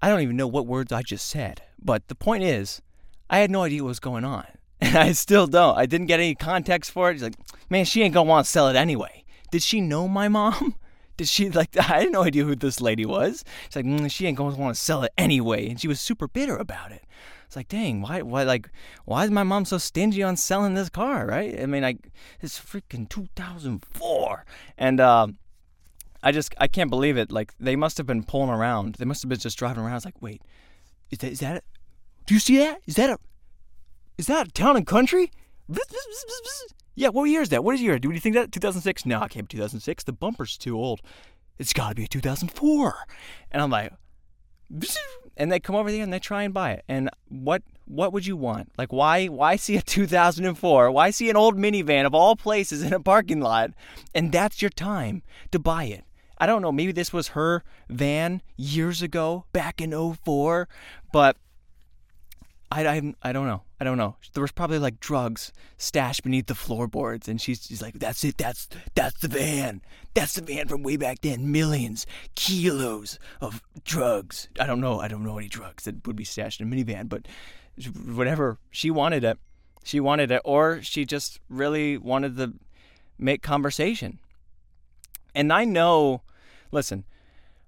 I 0.00 0.08
don't 0.08 0.20
even 0.20 0.36
know 0.36 0.46
what 0.46 0.66
words 0.66 0.92
I 0.92 1.02
just 1.02 1.28
said, 1.28 1.62
but 1.80 2.08
the 2.08 2.14
point 2.14 2.44
is, 2.44 2.82
I 3.30 3.38
had 3.38 3.50
no 3.50 3.62
idea 3.62 3.82
what 3.82 3.88
was 3.88 4.00
going 4.00 4.24
on. 4.24 4.46
And 4.82 4.96
I 4.96 5.12
still 5.12 5.46
don't. 5.46 5.78
I 5.78 5.86
didn't 5.86 6.08
get 6.08 6.18
any 6.18 6.34
context 6.34 6.90
for 6.90 7.12
it. 7.12 7.20
Like, 7.20 7.36
man, 7.70 7.84
she 7.84 8.02
ain't 8.02 8.14
gonna 8.14 8.28
want 8.28 8.46
to 8.46 8.50
sell 8.50 8.66
it 8.66 8.74
anyway. 8.74 9.24
Did 9.52 9.62
she 9.62 9.80
know 9.80 10.08
my 10.08 10.26
mom? 10.26 10.74
Did 11.16 11.28
she 11.28 11.50
like? 11.50 11.76
I 11.76 12.00
had 12.00 12.12
no 12.12 12.24
idea 12.24 12.44
who 12.44 12.54
this 12.54 12.80
lady 12.80 13.06
was. 13.06 13.44
She's 13.66 13.76
like, 13.76 13.84
mm, 13.84 14.10
she 14.10 14.26
ain't 14.26 14.36
gonna 14.36 14.56
want 14.56 14.74
to 14.74 14.80
sell 14.80 15.02
it 15.02 15.12
anyway, 15.18 15.68
and 15.68 15.80
she 15.80 15.88
was 15.88 16.00
super 16.00 16.28
bitter 16.28 16.56
about 16.56 16.92
it. 16.92 17.04
It's 17.46 17.56
like, 17.56 17.68
dang, 17.68 18.00
why, 18.00 18.22
why, 18.22 18.44
like, 18.44 18.70
why 19.04 19.24
is 19.24 19.30
my 19.30 19.42
mom 19.42 19.66
so 19.66 19.76
stingy 19.76 20.22
on 20.22 20.38
selling 20.38 20.72
this 20.72 20.88
car, 20.88 21.26
right? 21.26 21.60
I 21.60 21.66
mean, 21.66 21.82
like, 21.82 22.08
it's 22.40 22.58
freaking 22.58 23.06
2004, 23.10 24.46
and 24.78 25.00
um, 25.00 25.36
I 26.22 26.32
just 26.32 26.54
I 26.58 26.68
can't 26.68 26.90
believe 26.90 27.16
it. 27.16 27.32
Like 27.32 27.52
they 27.58 27.76
must 27.76 27.98
have 27.98 28.06
been 28.06 28.22
pulling 28.22 28.50
around. 28.50 28.96
They 28.96 29.04
must 29.04 29.22
have 29.22 29.28
been 29.28 29.38
just 29.38 29.58
driving 29.58 29.82
around. 29.82 29.92
I 29.92 29.96
was 29.96 30.04
like, 30.04 30.22
wait, 30.22 30.42
is 31.10 31.18
that 31.18 31.32
is 31.32 31.40
that 31.40 31.56
it? 31.56 31.64
Do 32.26 32.34
you 32.34 32.40
see 32.40 32.58
that? 32.58 32.80
Is 32.86 32.94
that 32.94 33.10
a 33.10 33.18
is 34.18 34.26
that 34.26 34.48
a 34.48 34.50
town 34.52 34.76
and 34.76 34.86
country? 34.86 35.30
Yeah, 36.94 37.08
what 37.08 37.24
year 37.24 37.42
is 37.42 37.48
that? 37.50 37.64
What 37.64 37.74
is 37.74 37.82
year? 37.82 37.98
Do 37.98 38.10
you 38.10 38.20
think 38.20 38.34
that 38.34 38.52
2006? 38.52 39.06
No, 39.06 39.22
it 39.22 39.30
can't 39.30 39.48
be 39.48 39.56
2006. 39.56 40.04
The 40.04 40.12
bumper's 40.12 40.56
too 40.56 40.76
old. 40.76 41.00
It's 41.58 41.72
got 41.72 41.90
to 41.90 41.94
be 41.94 42.06
2004. 42.06 42.94
And 43.50 43.62
I'm 43.62 43.70
like, 43.70 43.92
and 45.36 45.50
they 45.50 45.60
come 45.60 45.76
over 45.76 45.90
there 45.90 46.02
and 46.02 46.12
they 46.12 46.18
try 46.18 46.42
and 46.42 46.54
buy 46.54 46.72
it. 46.72 46.84
And 46.88 47.10
what 47.28 47.62
what 47.84 48.12
would 48.12 48.26
you 48.26 48.36
want? 48.36 48.72
Like 48.78 48.92
why 48.92 49.26
why 49.26 49.56
see 49.56 49.76
a 49.76 49.82
2004? 49.82 50.90
Why 50.90 51.10
see 51.10 51.30
an 51.30 51.36
old 51.36 51.56
minivan 51.56 52.06
of 52.06 52.14
all 52.14 52.36
places 52.36 52.82
in 52.82 52.92
a 52.92 53.00
parking 53.00 53.40
lot? 53.40 53.70
And 54.14 54.32
that's 54.32 54.62
your 54.62 54.70
time 54.70 55.22
to 55.50 55.58
buy 55.58 55.84
it. 55.84 56.04
I 56.38 56.46
don't 56.46 56.62
know. 56.62 56.72
Maybe 56.72 56.92
this 56.92 57.12
was 57.12 57.28
her 57.28 57.62
van 57.88 58.42
years 58.56 59.00
ago, 59.00 59.44
back 59.52 59.80
in 59.80 59.92
04, 59.92 60.68
but 61.12 61.36
I, 62.72 62.86
I, 62.86 63.14
I 63.22 63.32
don't 63.32 63.46
know. 63.46 63.62
I 63.78 63.84
don't 63.84 63.98
know. 63.98 64.16
There 64.32 64.40
was 64.40 64.52
probably 64.52 64.78
like 64.78 64.98
drugs 64.98 65.52
stashed 65.76 66.22
beneath 66.22 66.46
the 66.46 66.54
floorboards, 66.54 67.28
and 67.28 67.40
she's, 67.40 67.66
she's 67.66 67.82
like, 67.82 67.98
"That's 67.98 68.24
it. 68.24 68.38
That's 68.38 68.68
that's 68.94 69.20
the 69.20 69.28
van. 69.28 69.82
That's 70.14 70.34
the 70.34 70.42
van 70.42 70.68
from 70.68 70.82
way 70.82 70.96
back 70.96 71.20
then. 71.20 71.52
Millions, 71.52 72.06
kilos 72.34 73.18
of 73.40 73.62
drugs. 73.84 74.48
I 74.58 74.66
don't 74.66 74.80
know. 74.80 75.00
I 75.00 75.08
don't 75.08 75.22
know 75.22 75.36
any 75.36 75.48
drugs 75.48 75.84
that 75.84 76.06
would 76.06 76.16
be 76.16 76.24
stashed 76.24 76.60
in 76.60 76.72
a 76.72 76.74
minivan, 76.74 77.08
but 77.08 77.28
whatever. 78.14 78.58
She 78.70 78.90
wanted 78.90 79.22
it. 79.22 79.38
She 79.84 80.00
wanted 80.00 80.30
it, 80.30 80.40
or 80.44 80.80
she 80.82 81.04
just 81.04 81.40
really 81.50 81.98
wanted 81.98 82.36
to 82.38 82.54
make 83.18 83.42
conversation. 83.42 84.18
And 85.34 85.52
I 85.52 85.64
know. 85.64 86.22
Listen, 86.70 87.04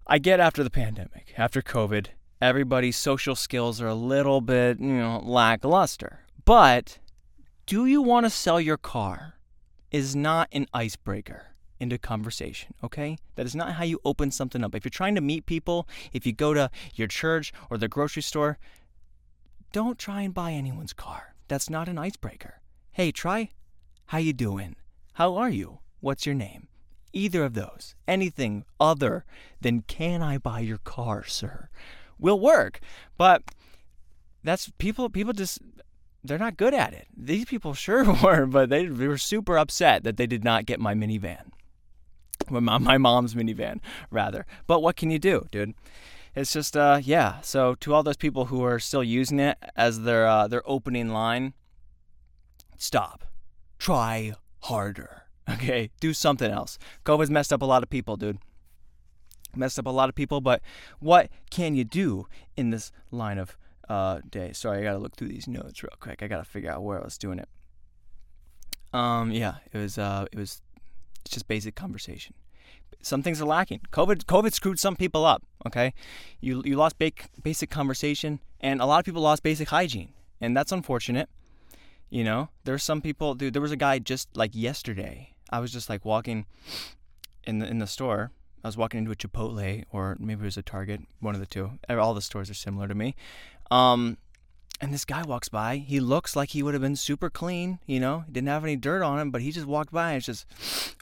I 0.07 0.19
get 0.19 0.41
after 0.41 0.65
the 0.65 0.71
pandemic, 0.71 1.35
after 1.37 1.61
COVID 1.61 2.07
everybody's 2.45 2.97
social 2.97 3.35
skills 3.35 3.81
are 3.81 3.89
a 3.89 3.95
little 3.95 4.43
bit, 4.43 4.79
you 4.79 4.93
know, 4.93 5.19
lackluster. 5.25 6.21
But 6.45 6.99
do 7.65 7.87
you 7.87 8.03
want 8.03 8.27
to 8.27 8.31
sell 8.31 8.61
your 8.61 8.77
car 8.77 9.37
is 9.91 10.15
not 10.15 10.49
an 10.53 10.67
icebreaker 10.75 11.55
into 11.81 11.97
conversation, 11.97 12.75
okay? 12.85 13.17
That 13.37 13.47
is 13.47 13.55
not 13.55 13.73
how 13.73 13.85
you 13.85 13.99
open 14.05 14.31
something 14.31 14.63
up. 14.63 14.75
If 14.75 14.85
you're 14.85 14.91
trying 14.91 15.15
to 15.15 15.23
meet 15.23 15.47
people, 15.47 15.89
if 16.13 16.27
you 16.27 16.35
go 16.35 16.53
to 16.53 16.71
your 16.95 17.09
church 17.09 17.51
or 17.71 17.79
the 17.79 17.89
grocery 17.89 18.23
store, 18.23 18.59
don't 19.73 19.99
try 19.99 20.21
and 20.21 20.35
buy 20.35 20.53
anyone's 20.53 20.93
car. 20.93 21.35
That's 21.49 21.71
not 21.71 21.89
an 21.89 21.97
icebreaker. 21.97 22.61
Hey, 22.93 23.11
try 23.11 23.49
how 24.07 24.19
you 24.19 24.35
doing? 24.35 24.77
How 25.15 25.35
are 25.37 25.49
you? 25.49 25.79
What's 26.01 26.27
your 26.27 26.35
name? 26.35 26.69
Either 27.15 27.43
of 27.43 27.55
those. 27.55 27.95
Anything 28.07 28.67
other 28.79 29.25
than 29.63 29.81
can 29.81 30.21
I 30.21 30.37
buy 30.37 30.61
your 30.61 30.79
car, 30.79 31.25
sir? 31.25 31.71
Will 32.19 32.39
work. 32.39 32.81
But 33.17 33.43
that's 34.43 34.71
people 34.79 35.09
people 35.09 35.33
just 35.33 35.61
they're 36.25 36.39
not 36.39 36.57
good 36.57 36.75
at 36.75 36.95
it. 36.95 37.07
These 37.15 37.45
people 37.45 37.75
sure 37.75 38.05
were, 38.23 38.47
but 38.47 38.71
they, 38.71 38.89
were 38.89 39.19
super 39.19 39.59
upset 39.59 40.05
that 40.05 40.17
they 40.17 40.27
did 40.27 40.43
not 40.43 40.65
get 40.65 40.81
my 40.81 40.95
minivan. 40.95 41.51
My, 42.49 42.79
my 42.79 42.99
mom's 42.99 43.35
minivan, 43.35 43.81
rather. 44.11 44.47
But 44.67 44.81
what 44.81 44.97
can 44.97 45.11
you 45.11 45.19
do, 45.19 45.47
dude? 45.53 45.75
It's 46.35 46.53
just, 46.53 46.77
uh, 46.77 47.01
yeah. 47.03 47.41
So 47.43 47.75
to 47.77 47.95
all 47.95 48.03
those 48.03 48.17
people 48.17 48.47
who 48.47 48.65
are 48.65 48.79
still 48.79 49.05
using 49.05 49.39
it 49.39 49.59
as 49.77 50.03
their 50.03 50.27
uh, 50.27 50.49
their 50.49 50.63
opening 50.69 51.11
line, 51.11 51.53
stop. 52.77 53.25
Try 53.79 54.33
harder. 54.61 55.21
Okay, 55.47 55.91
do 56.01 56.15
something 56.15 56.51
else. 56.51 56.79
COVID's 57.05 57.29
messed 57.29 57.53
up 57.53 57.61
a 57.61 57.67
lot 57.67 57.83
of 57.83 57.91
people, 57.91 58.17
dude 58.17 58.39
messed 59.57 59.79
up 59.79 59.87
a 59.87 59.91
lot 59.91 60.09
of 60.09 60.15
people, 60.15 60.41
but 60.41 60.61
what 61.01 61.31
can 61.51 61.75
you 61.75 61.85
do 61.85 62.27
in 62.57 62.71
this 62.71 62.93
line 63.11 63.39
of 63.39 63.57
uh, 63.89 64.21
day? 64.29 64.53
Sorry, 64.53 64.81
I 64.81 64.83
gotta 64.83 64.99
look 64.99 65.17
through 65.17 65.29
these 65.29 65.49
notes 65.49 65.83
real 65.83 65.93
quick. 66.01 66.23
I 66.23 66.27
gotta 66.27 66.45
figure 66.45 66.71
out 66.71 66.83
where 66.83 67.01
I 67.01 67.05
was 67.05 67.19
doing 67.19 67.39
it. 67.39 67.49
Um, 68.93 69.33
yeah, 69.33 69.57
it 69.73 69.79
was 69.79 69.99
uh, 69.99 70.27
it 70.31 70.39
was 70.39 70.63
just 71.29 71.49
basic 71.49 71.75
conversation. 71.75 72.35
Some 73.03 73.23
things 73.23 73.41
are 73.43 73.47
lacking. 73.47 73.81
COVID 73.91 74.25
COVID 74.25 74.55
screwed 74.55 74.79
some 74.79 74.97
people 74.97 75.25
up. 75.25 75.43
Okay, 75.67 75.93
you 76.41 76.63
you 76.65 76.77
lost 76.77 76.99
ba- 76.99 77.13
basic 77.43 77.71
conversation, 77.71 78.41
and 78.61 78.81
a 78.81 78.87
lot 78.87 79.01
of 79.01 79.05
people 79.05 79.23
lost 79.23 79.43
basic 79.43 79.69
hygiene, 79.69 80.13
and 80.41 80.57
that's 80.57 80.73
unfortunate. 80.73 81.29
You 82.09 82.23
know, 82.23 82.51
there's 82.65 82.85
some 82.85 83.01
people. 83.01 83.35
Dude, 83.35 83.53
there 83.53 83.63
was 83.63 83.73
a 83.73 83.77
guy 83.77 83.99
just 83.99 84.29
like 84.37 84.55
yesterday. 84.55 85.35
I 85.51 85.59
was 85.59 85.73
just 85.73 85.89
like 85.89 86.05
walking 86.05 86.47
in 87.43 87.59
the 87.59 87.67
in 87.69 87.79
the 87.79 87.87
store 87.87 88.31
I 88.65 88.69
was 88.69 88.79
walking 88.79 88.99
into 88.99 89.11
a 89.11 89.17
Chipotle 89.17 89.85
or 89.93 90.17
maybe 90.19 90.41
it 90.41 90.45
was 90.47 90.57
a 90.57 90.63
Target, 90.63 91.03
one 91.21 91.35
of 91.35 91.41
the 91.41 91.47
two. 91.47 91.73
All 91.91 92.15
the 92.15 92.23
stores 92.23 92.49
are 92.49 92.55
similar 92.55 92.89
to 92.89 92.95
me. 92.95 93.15
Um, 93.71 94.17
and 94.81 94.93
this 94.93 95.05
guy 95.05 95.23
walks 95.23 95.51
by. 95.51 95.77
He 95.77 96.01
looks 96.01 96.35
like 96.35 96.51
he 96.51 96.63
would 96.63 96.73
have 96.73 96.81
been 96.81 96.97
super 96.97 97.29
clean, 97.29 97.79
you 97.87 98.01
know. 98.01 98.25
He 98.27 98.33
didn't 98.33 98.49
have 98.49 98.65
any 98.65 98.77
dirt 98.77 99.03
on 99.03 99.19
him, 99.19 99.31
but 99.31 99.43
he 99.43 99.53
just 99.53 99.67
walked 99.67 99.93
by 99.93 100.13
and 100.13 100.17
it's 100.17 100.27
just, 100.27 100.47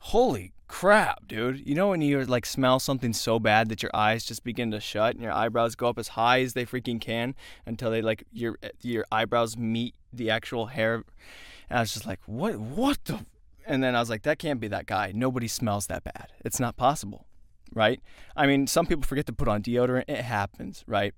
holy 0.03 0.53
crap, 0.67 1.29
dude. 1.29 1.65
You 1.65 1.77
know 1.77 1.89
when 1.91 2.03
you 2.03 2.25
like 2.25 2.47
smell 2.47 2.81
something 2.81 3.13
so 3.13 3.39
bad 3.39 3.69
that 3.69 3.81
your 3.81 3.95
eyes 3.95 4.25
just 4.25 4.43
begin 4.43 4.73
to 4.73 4.81
shut 4.81 5.15
and 5.15 5.23
your 5.23 5.33
eyebrows 5.33 5.77
go 5.77 5.89
up 5.89 6.01
as 6.01 6.09
high 6.09 6.41
as 6.41 6.55
they 6.55 6.67
freaking 6.67 7.01
can 7.01 7.37
until 7.65 7.93
they 7.93 8.03
like 8.03 8.25
your 8.33 8.59
your 8.81 9.05
eyebrows 9.13 9.57
meet 9.57 9.95
the 10.13 10.31
actual 10.31 10.67
hair. 10.67 11.05
And 11.71 11.79
I 11.79 11.81
was 11.81 11.93
just 11.93 12.07
like, 12.07 12.21
what 12.27 12.57
what 12.57 13.05
the 13.05 13.25
and 13.65 13.85
then 13.85 13.95
I 13.95 14.01
was 14.01 14.11
like, 14.11 14.23
that 14.23 14.41
can't 14.41 14.59
be 14.59 14.69
that 14.69 14.87
guy. 14.87 15.13
Nobody 15.15 15.47
smells 15.47 15.87
that 15.87 16.03
bad. 16.03 16.33
It's 16.45 16.59
not 16.59 16.77
possible 16.77 17.27
right? 17.75 18.01
I 18.37 18.47
mean, 18.47 18.67
some 18.67 18.87
people 18.87 19.05
forget 19.05 19.27
to 19.27 19.33
put 19.33 19.49
on 19.49 19.63
deodorant. 19.63 20.05
It 20.09 20.23
happens, 20.23 20.85
right? 20.87 21.15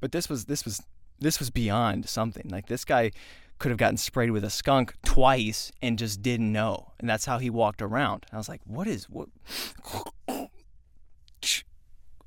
But 0.00 0.12
this 0.12 0.28
was 0.28 0.46
this 0.46 0.64
was 0.64 0.82
this 1.20 1.38
was 1.38 1.50
beyond 1.50 2.08
something. 2.08 2.48
Like 2.48 2.66
this 2.66 2.84
guy 2.84 3.12
could 3.58 3.70
have 3.70 3.78
gotten 3.78 3.96
sprayed 3.96 4.32
with 4.32 4.44
a 4.44 4.50
skunk 4.50 4.94
twice 5.04 5.70
and 5.80 5.98
just 5.98 6.22
didn't 6.22 6.52
know, 6.52 6.92
and 6.98 7.08
that's 7.08 7.24
how 7.24 7.38
he 7.38 7.50
walked 7.50 7.80
around. 7.80 8.26
I 8.32 8.36
was 8.36 8.48
like, 8.48 8.60
"What 8.64 8.86
is 8.86 9.08
what?" 9.08 9.28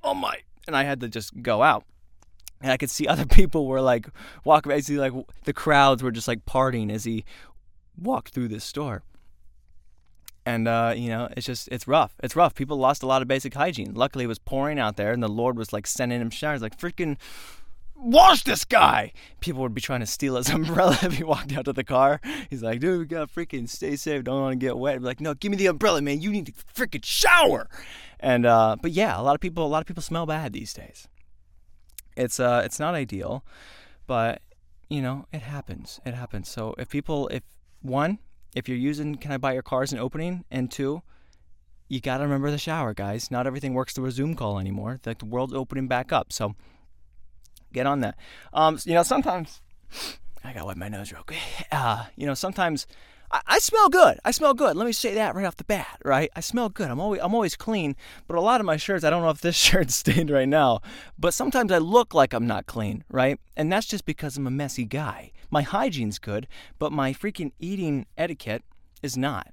Oh 0.03 0.13
my! 0.13 0.41
And 0.67 0.77
I 0.77 0.83
had 0.83 0.99
to 0.99 1.07
just 1.07 1.41
go 1.41 1.63
out. 1.63 1.83
And 2.61 2.71
I 2.71 2.77
could 2.77 2.91
see 2.91 3.07
other 3.07 3.25
people 3.29 3.65
were 3.65 3.81
like 3.81 4.07
walking. 4.43 4.79
See 4.81 4.99
like 4.99 5.13
the 5.45 5.53
crowds 5.53 6.03
were 6.03 6.11
just 6.11 6.27
like 6.27 6.45
partying 6.45 6.91
as 6.91 7.05
he 7.05 7.25
walked 7.97 8.29
through 8.33 8.49
this 8.49 8.63
store 8.63 9.03
and 10.45 10.67
uh, 10.67 10.93
you 10.95 11.09
know 11.09 11.27
it's 11.35 11.45
just 11.45 11.67
it's 11.71 11.87
rough. 11.87 12.13
It's 12.21 12.35
rough. 12.35 12.55
People 12.55 12.77
lost 12.77 13.03
a 13.03 13.07
lot 13.07 13.21
of 13.21 13.27
basic 13.27 13.53
hygiene. 13.53 13.93
Luckily 13.93 14.25
it 14.25 14.27
was 14.27 14.39
pouring 14.39 14.79
out 14.79 14.97
there 14.97 15.11
and 15.11 15.23
the 15.23 15.27
lord 15.27 15.57
was 15.57 15.73
like 15.73 15.87
sending 15.87 16.21
him 16.21 16.29
showers 16.29 16.61
like 16.61 16.77
freaking 16.77 17.17
wash 17.97 18.43
this 18.43 18.65
guy! 18.65 19.13
People 19.39 19.61
would 19.61 19.73
be 19.73 19.81
trying 19.81 20.01
to 20.01 20.05
steal 20.05 20.35
his 20.35 20.49
umbrella 20.57 20.97
if 21.01 21.13
he 21.13 21.23
walked 21.23 21.53
out 21.53 21.65
to 21.65 21.73
the 21.73 21.83
car. 21.83 22.21
He's 22.49 22.63
like 22.63 22.79
dude 22.79 22.99
we 22.99 23.05
gotta 23.05 23.27
freaking 23.27 23.67
stay 23.67 23.95
safe. 23.95 24.23
Don't 24.23 24.41
want 24.41 24.59
to 24.59 24.65
get 24.65 24.77
wet. 24.77 25.01
Like 25.01 25.19
no 25.19 25.33
give 25.33 25.51
me 25.51 25.57
the 25.57 25.67
umbrella 25.67 26.01
man. 26.01 26.21
You 26.21 26.31
need 26.31 26.47
to 26.47 26.51
freaking 26.51 27.03
shower! 27.03 27.69
And 28.19 28.45
uh, 28.45 28.75
but 28.81 28.91
yeah 28.91 29.19
a 29.19 29.23
lot 29.23 29.35
of 29.35 29.41
people 29.41 29.65
a 29.65 29.67
lot 29.67 29.81
of 29.81 29.87
people 29.87 30.03
smell 30.03 30.25
bad 30.25 30.53
these 30.53 30.73
days. 30.73 31.07
It's 32.15 32.39
uh 32.39 32.61
it's 32.63 32.79
not 32.79 32.93
ideal 32.95 33.43
but 34.07 34.41
you 34.89 35.01
know 35.01 35.25
it 35.31 35.41
happens. 35.41 35.99
It 36.05 36.13
happens. 36.13 36.49
So 36.49 36.75
if 36.77 36.89
people 36.89 37.27
if 37.29 37.43
one 37.81 38.19
if 38.55 38.67
you're 38.69 38.77
using 38.77 39.15
Can 39.15 39.31
I 39.31 39.37
Buy 39.37 39.53
Your 39.53 39.61
Car 39.61 39.83
as 39.83 39.93
an 39.93 39.99
opening, 39.99 40.45
and 40.49 40.71
two, 40.71 41.03
you 41.87 41.99
got 41.99 42.17
to 42.17 42.23
remember 42.23 42.49
the 42.49 42.57
shower, 42.57 42.93
guys. 42.93 43.29
Not 43.29 43.45
everything 43.45 43.73
works 43.73 43.93
through 43.93 44.05
a 44.05 44.11
Zoom 44.11 44.35
call 44.35 44.57
anymore. 44.57 44.99
Like 45.05 45.19
the 45.19 45.25
world's 45.25 45.53
opening 45.53 45.87
back 45.87 46.11
up, 46.11 46.33
so 46.33 46.55
get 47.73 47.85
on 47.85 47.99
that. 47.99 48.17
Um, 48.53 48.79
you 48.85 48.93
know, 48.93 49.03
sometimes 49.03 49.61
I 50.43 50.53
got 50.53 50.61
to 50.61 50.65
wipe 50.65 50.77
my 50.77 50.87
nose 50.87 51.11
real 51.11 51.23
quick. 51.23 51.39
Uh, 51.71 52.05
you 52.15 52.25
know, 52.25 52.33
sometimes 52.33 52.87
I, 53.31 53.59
smell 53.59 53.89
good. 53.89 54.19
I 54.23 54.31
smell 54.31 54.53
good. 54.53 54.75
Let 54.75 54.85
me 54.85 54.91
say 54.91 55.13
that 55.15 55.35
right 55.35 55.45
off 55.45 55.57
the 55.57 55.63
bat, 55.63 55.99
right? 56.03 56.29
I 56.35 56.39
smell 56.39 56.69
good. 56.69 56.89
I'm 56.89 56.99
always 56.99 57.21
I'm 57.21 57.33
always 57.33 57.55
clean, 57.55 57.95
but 58.27 58.37
a 58.37 58.41
lot 58.41 58.59
of 58.59 58.65
my 58.65 58.77
shirts, 58.77 59.03
I 59.03 59.09
don't 59.09 59.23
know 59.23 59.29
if 59.29 59.41
this 59.41 59.55
shirt's 59.65 59.95
stained 59.95 60.29
right 60.29 60.47
now, 60.47 60.81
but 61.17 61.33
sometimes 61.33 61.71
I 61.71 61.79
look 61.79 62.13
like 62.13 62.33
I'm 62.33 62.47
not 62.47 62.65
clean, 62.65 63.03
right? 63.09 63.39
And 63.55 63.71
that's 63.71 63.87
just 63.87 64.05
because 64.05 64.37
I'm 64.37 64.47
a 64.47 64.51
messy 64.51 64.85
guy. 64.85 65.31
My 65.49 65.63
hygiene's 65.63 66.19
good, 66.19 66.47
but 66.79 66.91
my 66.91 67.13
freaking 67.13 67.51
eating 67.59 68.05
etiquette 68.17 68.63
is 69.01 69.17
not. 69.17 69.51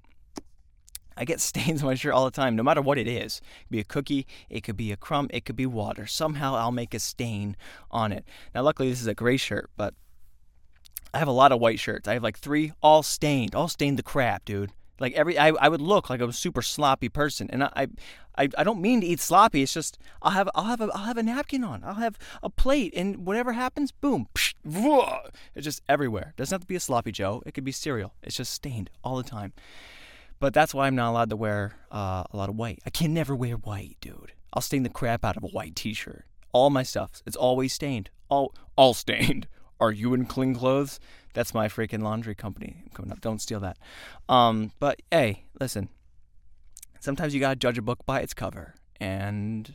I 1.17 1.25
get 1.25 1.41
stains 1.53 1.83
on 1.83 1.89
my 1.89 1.95
shirt 1.95 2.13
all 2.13 2.25
the 2.25 2.31
time, 2.31 2.57
no 2.57 2.63
matter 2.63 2.83
what 2.83 2.99
it 2.99 3.09
is. 3.09 3.41
It 3.41 3.43
could 3.67 3.71
be 3.71 3.81
a 3.81 3.85
cookie, 3.85 4.27
it 4.51 4.61
could 4.63 4.77
be 4.77 4.93
a 4.93 4.97
crumb, 4.97 5.29
it 5.31 5.45
could 5.45 5.57
be 5.57 5.67
water. 5.67 6.07
Somehow 6.07 6.55
I'll 6.55 6.73
make 6.73 6.95
a 6.95 6.99
stain 6.99 7.57
on 7.91 8.13
it. 8.13 8.25
Now, 8.55 8.63
luckily, 8.63 8.91
this 8.91 9.01
is 9.01 9.07
a 9.07 9.15
gray 9.15 9.37
shirt, 9.37 9.71
but 9.77 9.95
I 11.15 11.19
have 11.19 11.29
a 11.29 11.33
lot 11.33 11.53
of 11.53 11.61
white 11.61 11.79
shirts. 11.79 12.09
I 12.09 12.15
have 12.15 12.23
like 12.23 12.39
three, 12.39 12.73
all 12.83 13.03
stained, 13.03 13.55
all 13.55 13.69
stained 13.69 13.99
the 13.99 14.03
crap, 14.03 14.45
dude. 14.45 14.73
Like 14.99 15.13
every, 15.15 15.39
I, 15.39 15.49
I 15.49 15.69
would 15.69 15.81
look 15.81 16.09
like 16.09 16.21
a 16.21 16.33
super 16.33 16.63
sloppy 16.63 17.09
person, 17.09 17.49
and 17.51 17.65
I, 17.65 17.89
I, 18.39 18.49
I 18.57 18.65
don't 18.65 18.81
mean 18.81 19.01
to 19.01 19.07
eat 19.07 19.21
sloppy. 19.21 19.63
It's 19.63 19.75
just 19.75 19.99
I'll 20.23 20.31
have, 20.31 20.49
I'll 20.55 20.65
have, 20.65 20.81
a, 20.81 20.89
I'll 20.95 21.05
have 21.05 21.17
a 21.17 21.23
napkin 21.23 21.65
on. 21.65 21.83
I'll 21.85 21.95
have 21.95 22.19
a 22.43 22.49
plate, 22.49 22.95
and 22.97 23.27
whatever 23.27 23.53
happens, 23.53 23.91
boom, 23.91 24.29
psh, 24.35 24.55
it's 25.55 25.65
just 25.65 25.83
everywhere. 25.89 26.29
It 26.31 26.37
doesn't 26.37 26.55
have 26.55 26.61
to 26.61 26.67
be 26.67 26.77
a 26.77 26.81
sloppy 26.81 27.13
Joe. 27.13 27.43
It 27.45 27.53
could 27.53 27.65
be 27.65 27.73
cereal. 27.73 28.15
It's 28.23 28.37
just 28.37 28.53
stained 28.53 28.91
all 29.03 29.17
the 29.17 29.23
time. 29.23 29.53
But 30.39 30.55
that's 30.55 30.75
why 30.75 30.87
I'm 30.87 30.97
not 30.97 31.11
allowed 31.11 31.31
to 31.31 31.37
wear 31.37 31.77
uh, 31.91 32.25
a 32.31 32.37
lot 32.37 32.49
of 32.49 32.57
white. 32.57 32.81
I 32.87 32.91
can 32.91 33.15
never 33.15 33.35
wear 33.35 33.55
white, 33.55 33.97
dude. 34.01 34.33
I'll 34.53 34.63
stain 34.63 34.83
the 34.83 34.89
crap 34.89 35.25
out 35.25 35.37
of 35.37 35.45
a 35.45 35.49
white 35.49 35.77
T-shirt. 35.77 36.25
All 36.53 36.69
my 36.69 36.83
stuff, 36.83 37.23
it's 37.27 37.37
always 37.37 37.73
stained. 37.73 38.11
All, 38.29 38.55
all 38.77 38.95
stained. 38.95 39.47
Are 39.83 39.91
you 39.91 40.15
in 40.15 40.27
clean 40.27 40.55
clothes? 40.55 41.01
That's 41.35 41.53
my 41.53 41.67
freaking 41.67 42.03
laundry 42.03 42.37
company 42.37 42.85
coming 42.95 43.11
up. 43.11 43.21
Don't 43.21 43.43
steal 43.43 43.59
that. 43.61 43.79
Um, 44.29 44.71
but 44.79 45.03
hey, 45.11 45.43
listen. 45.61 45.89
Sometimes 47.01 47.35
you 47.35 47.41
gotta 47.41 47.57
judge 47.57 47.79
a 47.79 47.83
book 47.83 48.07
by 48.07 48.21
its 48.21 48.33
cover, 48.33 48.77
and 49.01 49.75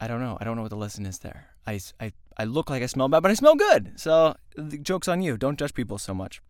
I 0.00 0.08
don't 0.08 0.20
know. 0.20 0.36
I 0.40 0.44
don't 0.44 0.56
know 0.56 0.62
what 0.62 0.70
the 0.72 0.76
lesson 0.76 1.06
is 1.06 1.20
there. 1.20 1.46
I, 1.68 1.78
I, 2.00 2.12
I 2.36 2.44
look 2.44 2.68
like 2.68 2.82
I 2.82 2.86
smell 2.86 3.06
bad, 3.06 3.22
but 3.22 3.30
I 3.30 3.34
smell 3.34 3.54
good. 3.54 3.92
So 3.94 4.34
the 4.56 4.76
joke's 4.76 5.06
on 5.06 5.22
you. 5.22 5.36
Don't 5.36 5.56
judge 5.56 5.72
people 5.72 5.96
so 5.98 6.12
much. 6.12 6.42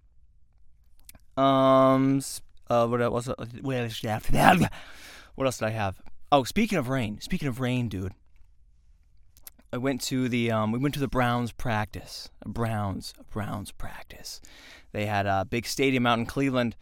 Um, 1.37 2.23
uh, 2.71 2.87
what 2.87 3.13
was 3.13 3.29
it? 3.39 3.63
what 3.63 3.77
else 3.77 5.59
did 5.59 5.67
I 5.67 5.71
have? 5.71 6.01
Oh, 6.33 6.45
speaking 6.45 6.79
of 6.79 6.89
rain, 6.89 7.21
speaking 7.21 7.49
of 7.49 7.61
rain, 7.61 7.91
dude. 7.91 8.15
I 9.73 9.79
went 9.79 10.01
to 10.03 10.29
the 10.29 10.51
um, 10.51 10.73
we 10.73 10.79
went 10.79 10.95
to 10.95 11.01
the 11.01 11.09
Browns 11.09 11.53
practice, 11.53 12.29
Browns 12.45 13.15
Browns 13.31 13.73
practice. 13.73 14.41
They 14.93 15.07
had 15.07 15.27
a 15.27 15.45
big 15.45 15.67
stadium 15.67 16.07
out 16.07 16.19
in 16.19 16.27
Cleveland, 16.27 16.77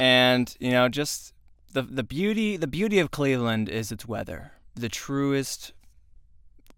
and 0.00 0.54
you 0.58 0.70
know 0.70 0.88
just 0.88 1.34
the 1.72 1.82
the 1.82 2.02
beauty 2.02 2.56
the 2.56 2.66
beauty 2.66 2.98
of 2.98 3.10
Cleveland 3.10 3.68
is 3.68 3.92
its 3.92 4.06
weather. 4.06 4.52
The 4.74 4.88
truest 4.88 5.72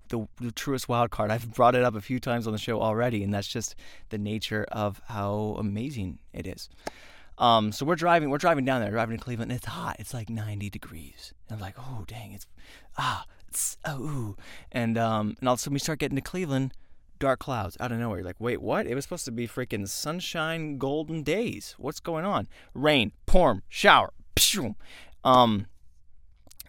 the, 0.09 0.29
the 0.41 0.53
truest 0.53 0.89
wild 0.89 1.11
card. 1.11 1.31
I've 1.31 1.53
brought 1.55 1.75
it 1.75 1.83
up 1.83 1.95
a 1.95 2.01
few 2.01 2.21
times 2.21 2.47
on 2.47 2.53
the 2.53 2.59
show 2.59 2.81
already, 2.81 3.23
and 3.23 3.33
that's 3.33 3.49
just 3.49 3.75
the 4.11 4.19
nature 4.19 4.67
of 4.71 5.01
how 5.09 5.57
amazing 5.59 6.19
it 6.33 6.47
is. 6.47 6.69
Um, 7.39 7.73
so 7.73 7.85
we're 7.85 7.97
driving, 7.97 8.31
we're 8.31 8.39
driving 8.39 8.65
down 8.65 8.81
there, 8.81 8.91
driving 8.91 9.17
to 9.19 9.25
Cleveland, 9.25 9.51
and 9.51 9.59
it's 9.59 9.67
hot. 9.67 9.97
It's 9.99 10.15
like 10.15 10.31
90 10.31 10.71
degrees. 10.71 11.33
And 11.49 11.57
I'm 11.57 11.61
like, 11.61 11.75
oh 11.79 12.05
dang, 12.07 12.33
it's 12.33 12.47
ah, 12.97 13.25
oh, 13.85 14.37
and 14.73 14.97
um, 14.99 15.37
and 15.41 15.49
all 15.49 15.55
of 15.55 15.59
a 15.59 15.63
sudden 15.63 15.75
we 15.75 15.79
start 15.79 15.99
getting 15.99 16.17
to 16.17 16.23
Cleveland, 16.23 16.73
dark 17.19 17.41
clouds 17.41 17.77
out 17.81 17.93
of 17.93 17.99
nowhere. 17.99 18.19
You're 18.19 18.27
like, 18.27 18.41
wait, 18.41 18.61
what? 18.61 18.87
It 18.87 18.95
was 18.95 19.05
supposed 19.05 19.25
to 19.27 19.33
be 19.33 19.49
freaking 19.49 19.89
sunshine, 19.89 20.79
golden 20.79 21.23
days. 21.23 21.75
What's 21.79 22.01
going 22.01 22.25
on? 22.25 22.49
Rain, 22.75 23.13
pour, 23.27 23.63
shower, 23.69 24.13
pshoo. 24.37 24.75
um, 25.25 25.67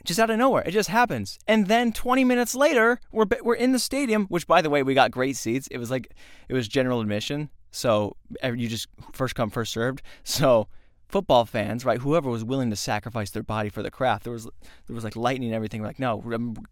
just 0.04 0.20
out 0.20 0.30
of 0.30 0.38
nowhere. 0.38 0.64
It 0.66 0.72
just 0.72 0.90
happens. 0.90 1.40
And 1.48 1.68
then 1.68 1.92
20 1.92 2.24
minutes 2.24 2.56
later, 2.56 3.00
we're 3.12 3.26
we're 3.42 3.56
in 3.56 3.72
the 3.72 3.80
stadium, 3.80 4.26
which 4.28 4.48
by 4.48 4.62
the 4.62 4.70
way, 4.70 4.84
we 4.84 4.94
got 4.94 5.12
great 5.12 5.36
seats. 5.36 5.68
It 5.72 5.78
was 5.78 5.92
like 5.92 6.14
it 6.48 6.54
was 6.54 6.68
general 6.68 7.02
admission, 7.02 7.50
so 7.72 8.16
you 8.44 8.68
just 8.68 8.88
first 9.14 9.36
come 9.36 9.50
first 9.50 9.74
served. 9.74 10.02
So 10.24 10.68
football 11.16 11.46
fans, 11.46 11.86
right? 11.86 12.02
Whoever 12.02 12.30
was 12.30 12.44
willing 12.44 12.70
to 12.72 12.76
sacrifice 12.76 13.30
their 13.30 13.42
body 13.42 13.70
for 13.70 13.82
the 13.82 13.90
craft. 13.90 14.26
There 14.26 14.34
was 14.34 14.44
there 14.44 14.94
was 14.94 15.06
like 15.06 15.16
lightning 15.16 15.48
and 15.48 15.56
everything. 15.56 15.82
Like, 15.82 15.98
no, 15.98 16.18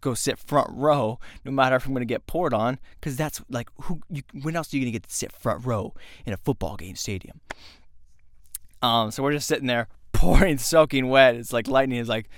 go 0.02 0.12
sit 0.12 0.38
front 0.38 0.68
row, 0.70 1.18
no 1.46 1.50
matter 1.50 1.76
if 1.76 1.86
I'm 1.86 1.94
gonna 1.94 2.04
get 2.04 2.26
poured 2.26 2.52
on, 2.52 2.78
because 3.00 3.16
that's 3.16 3.40
like 3.48 3.70
who. 3.84 4.02
You, 4.10 4.20
when 4.42 4.54
else 4.54 4.70
are 4.70 4.76
you 4.76 4.82
gonna 4.82 4.90
get 4.90 5.04
to 5.04 5.14
sit 5.14 5.32
front 5.32 5.64
row 5.64 5.94
in 6.26 6.34
a 6.34 6.36
football 6.36 6.76
game 6.76 6.94
stadium? 6.94 7.40
Um, 8.82 9.10
so 9.10 9.22
we're 9.22 9.32
just 9.32 9.48
sitting 9.48 9.66
there, 9.66 9.88
pouring, 10.12 10.58
soaking 10.58 11.08
wet. 11.08 11.36
It's 11.36 11.54
like 11.54 11.66
lightning 11.66 11.98
is 11.98 12.10
like, 12.10 12.28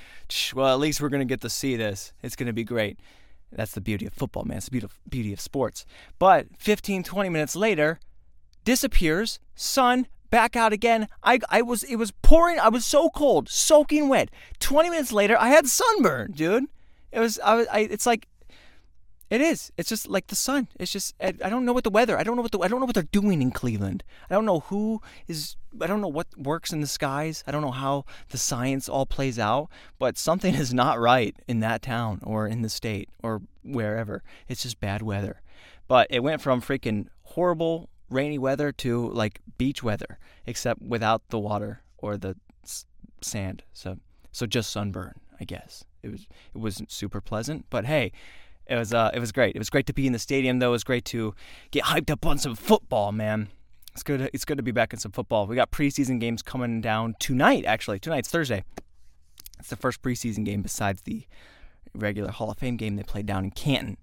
well, 0.54 0.72
at 0.72 0.78
least 0.78 1.00
we're 1.00 1.08
gonna 1.08 1.24
get 1.24 1.40
to 1.40 1.50
see 1.50 1.74
this. 1.74 2.12
It's 2.22 2.36
gonna 2.36 2.52
be 2.52 2.62
great. 2.62 3.00
That's 3.50 3.72
the 3.72 3.80
beauty 3.80 4.06
of 4.06 4.12
football, 4.12 4.44
man. 4.44 4.58
It's 4.58 4.68
the 4.68 4.88
beauty 5.08 5.32
of 5.32 5.40
sports. 5.40 5.84
But 6.20 6.56
15, 6.56 7.02
20 7.02 7.28
minutes 7.30 7.56
later, 7.56 7.98
disappears, 8.64 9.40
sun, 9.56 10.06
back 10.30 10.56
out 10.56 10.72
again. 10.72 11.08
I, 11.22 11.40
I 11.48 11.62
was 11.62 11.82
it 11.84 11.96
was 11.96 12.10
pouring. 12.22 12.58
I 12.58 12.68
was 12.68 12.84
so 12.84 13.10
cold, 13.10 13.48
soaking 13.48 14.08
wet. 14.08 14.30
Twenty 14.58 14.90
minutes 14.90 15.12
later, 15.12 15.36
I 15.38 15.48
had 15.48 15.66
sunburn, 15.66 16.32
dude. 16.32 16.66
It 17.12 17.20
was 17.20 17.38
I, 17.40 17.54
was, 17.54 17.66
I 17.68 17.78
it's 17.80 18.06
like 18.06 18.28
it 19.28 19.40
is. 19.40 19.72
It's 19.76 19.88
just 19.88 20.08
like 20.08 20.28
the 20.28 20.36
sun. 20.36 20.68
It's 20.78 20.92
just 20.92 21.14
I, 21.20 21.34
I 21.44 21.48
don't 21.48 21.64
know 21.64 21.72
what 21.72 21.84
the 21.84 21.90
weather. 21.90 22.16
I 22.16 22.22
don't 22.22 22.36
know 22.36 22.42
what 22.42 22.52
the 22.52 22.60
I 22.60 22.68
don't 22.68 22.78
know 22.78 22.86
what 22.86 22.94
they're 22.94 23.02
doing 23.02 23.42
in 23.42 23.50
Cleveland. 23.50 24.04
I 24.30 24.34
don't 24.34 24.46
know 24.46 24.60
who 24.60 25.00
is. 25.26 25.56
I 25.80 25.86
don't 25.88 26.00
know 26.00 26.08
what 26.08 26.28
works 26.38 26.72
in 26.72 26.80
the 26.80 26.86
skies. 26.86 27.42
I 27.46 27.50
don't 27.50 27.62
know 27.62 27.72
how 27.72 28.04
the 28.28 28.38
science 28.38 28.88
all 28.88 29.04
plays 29.04 29.38
out. 29.38 29.68
But 29.98 30.16
something 30.16 30.54
is 30.54 30.72
not 30.72 31.00
right 31.00 31.34
in 31.48 31.60
that 31.60 31.82
town 31.82 32.20
or 32.22 32.46
in 32.46 32.62
the 32.62 32.68
state 32.68 33.08
or 33.22 33.42
wherever. 33.64 34.22
It's 34.48 34.62
just 34.62 34.80
bad 34.80 35.02
weather. 35.02 35.42
But 35.88 36.06
it 36.10 36.22
went 36.22 36.40
from 36.40 36.62
freaking 36.62 37.06
horrible 37.22 37.88
rainy 38.10 38.38
weather 38.38 38.72
to 38.72 39.08
like 39.10 39.40
beach 39.58 39.82
weather, 39.82 40.18
except 40.46 40.82
without 40.82 41.22
the 41.28 41.38
water 41.38 41.82
or 41.98 42.16
the 42.16 42.36
s- 42.64 42.86
sand. 43.20 43.62
So 43.72 43.98
so 44.32 44.46
just 44.46 44.70
sunburn, 44.70 45.14
I 45.40 45.44
guess. 45.44 45.84
It 46.02 46.10
was 46.10 46.22
it 46.54 46.58
wasn't 46.58 46.90
super 46.90 47.20
pleasant, 47.20 47.66
but 47.70 47.84
hey, 47.86 48.12
it 48.66 48.76
was 48.76 48.92
uh 48.94 49.10
it 49.14 49.18
was 49.18 49.32
great. 49.32 49.54
It 49.56 49.58
was 49.58 49.70
great 49.70 49.86
to 49.86 49.92
be 49.92 50.06
in 50.06 50.12
the 50.12 50.18
stadium 50.18 50.58
though. 50.58 50.68
It 50.68 50.72
was 50.72 50.84
great 50.84 51.04
to 51.06 51.34
get 51.70 51.84
hyped 51.84 52.10
up 52.10 52.24
on 52.26 52.38
some 52.38 52.54
football, 52.54 53.12
man. 53.12 53.48
It's 53.92 54.02
good. 54.02 54.28
It's 54.34 54.44
good 54.44 54.58
to 54.58 54.62
be 54.62 54.72
back 54.72 54.92
in 54.92 54.98
some 54.98 55.12
football. 55.12 55.46
We 55.46 55.56
got 55.56 55.70
preseason 55.70 56.20
games 56.20 56.42
coming 56.42 56.82
down 56.82 57.16
tonight. 57.18 57.64
Actually, 57.64 57.98
tonight's 57.98 58.28
Thursday. 58.28 58.62
It's 59.58 59.70
the 59.70 59.76
first 59.76 60.02
preseason 60.02 60.44
game 60.44 60.60
besides 60.60 61.02
the 61.02 61.26
regular 61.94 62.30
Hall 62.30 62.50
of 62.50 62.58
Fame 62.58 62.76
game 62.76 62.96
they 62.96 63.02
played 63.02 63.24
down 63.24 63.44
in 63.44 63.50
Canton. 63.52 63.96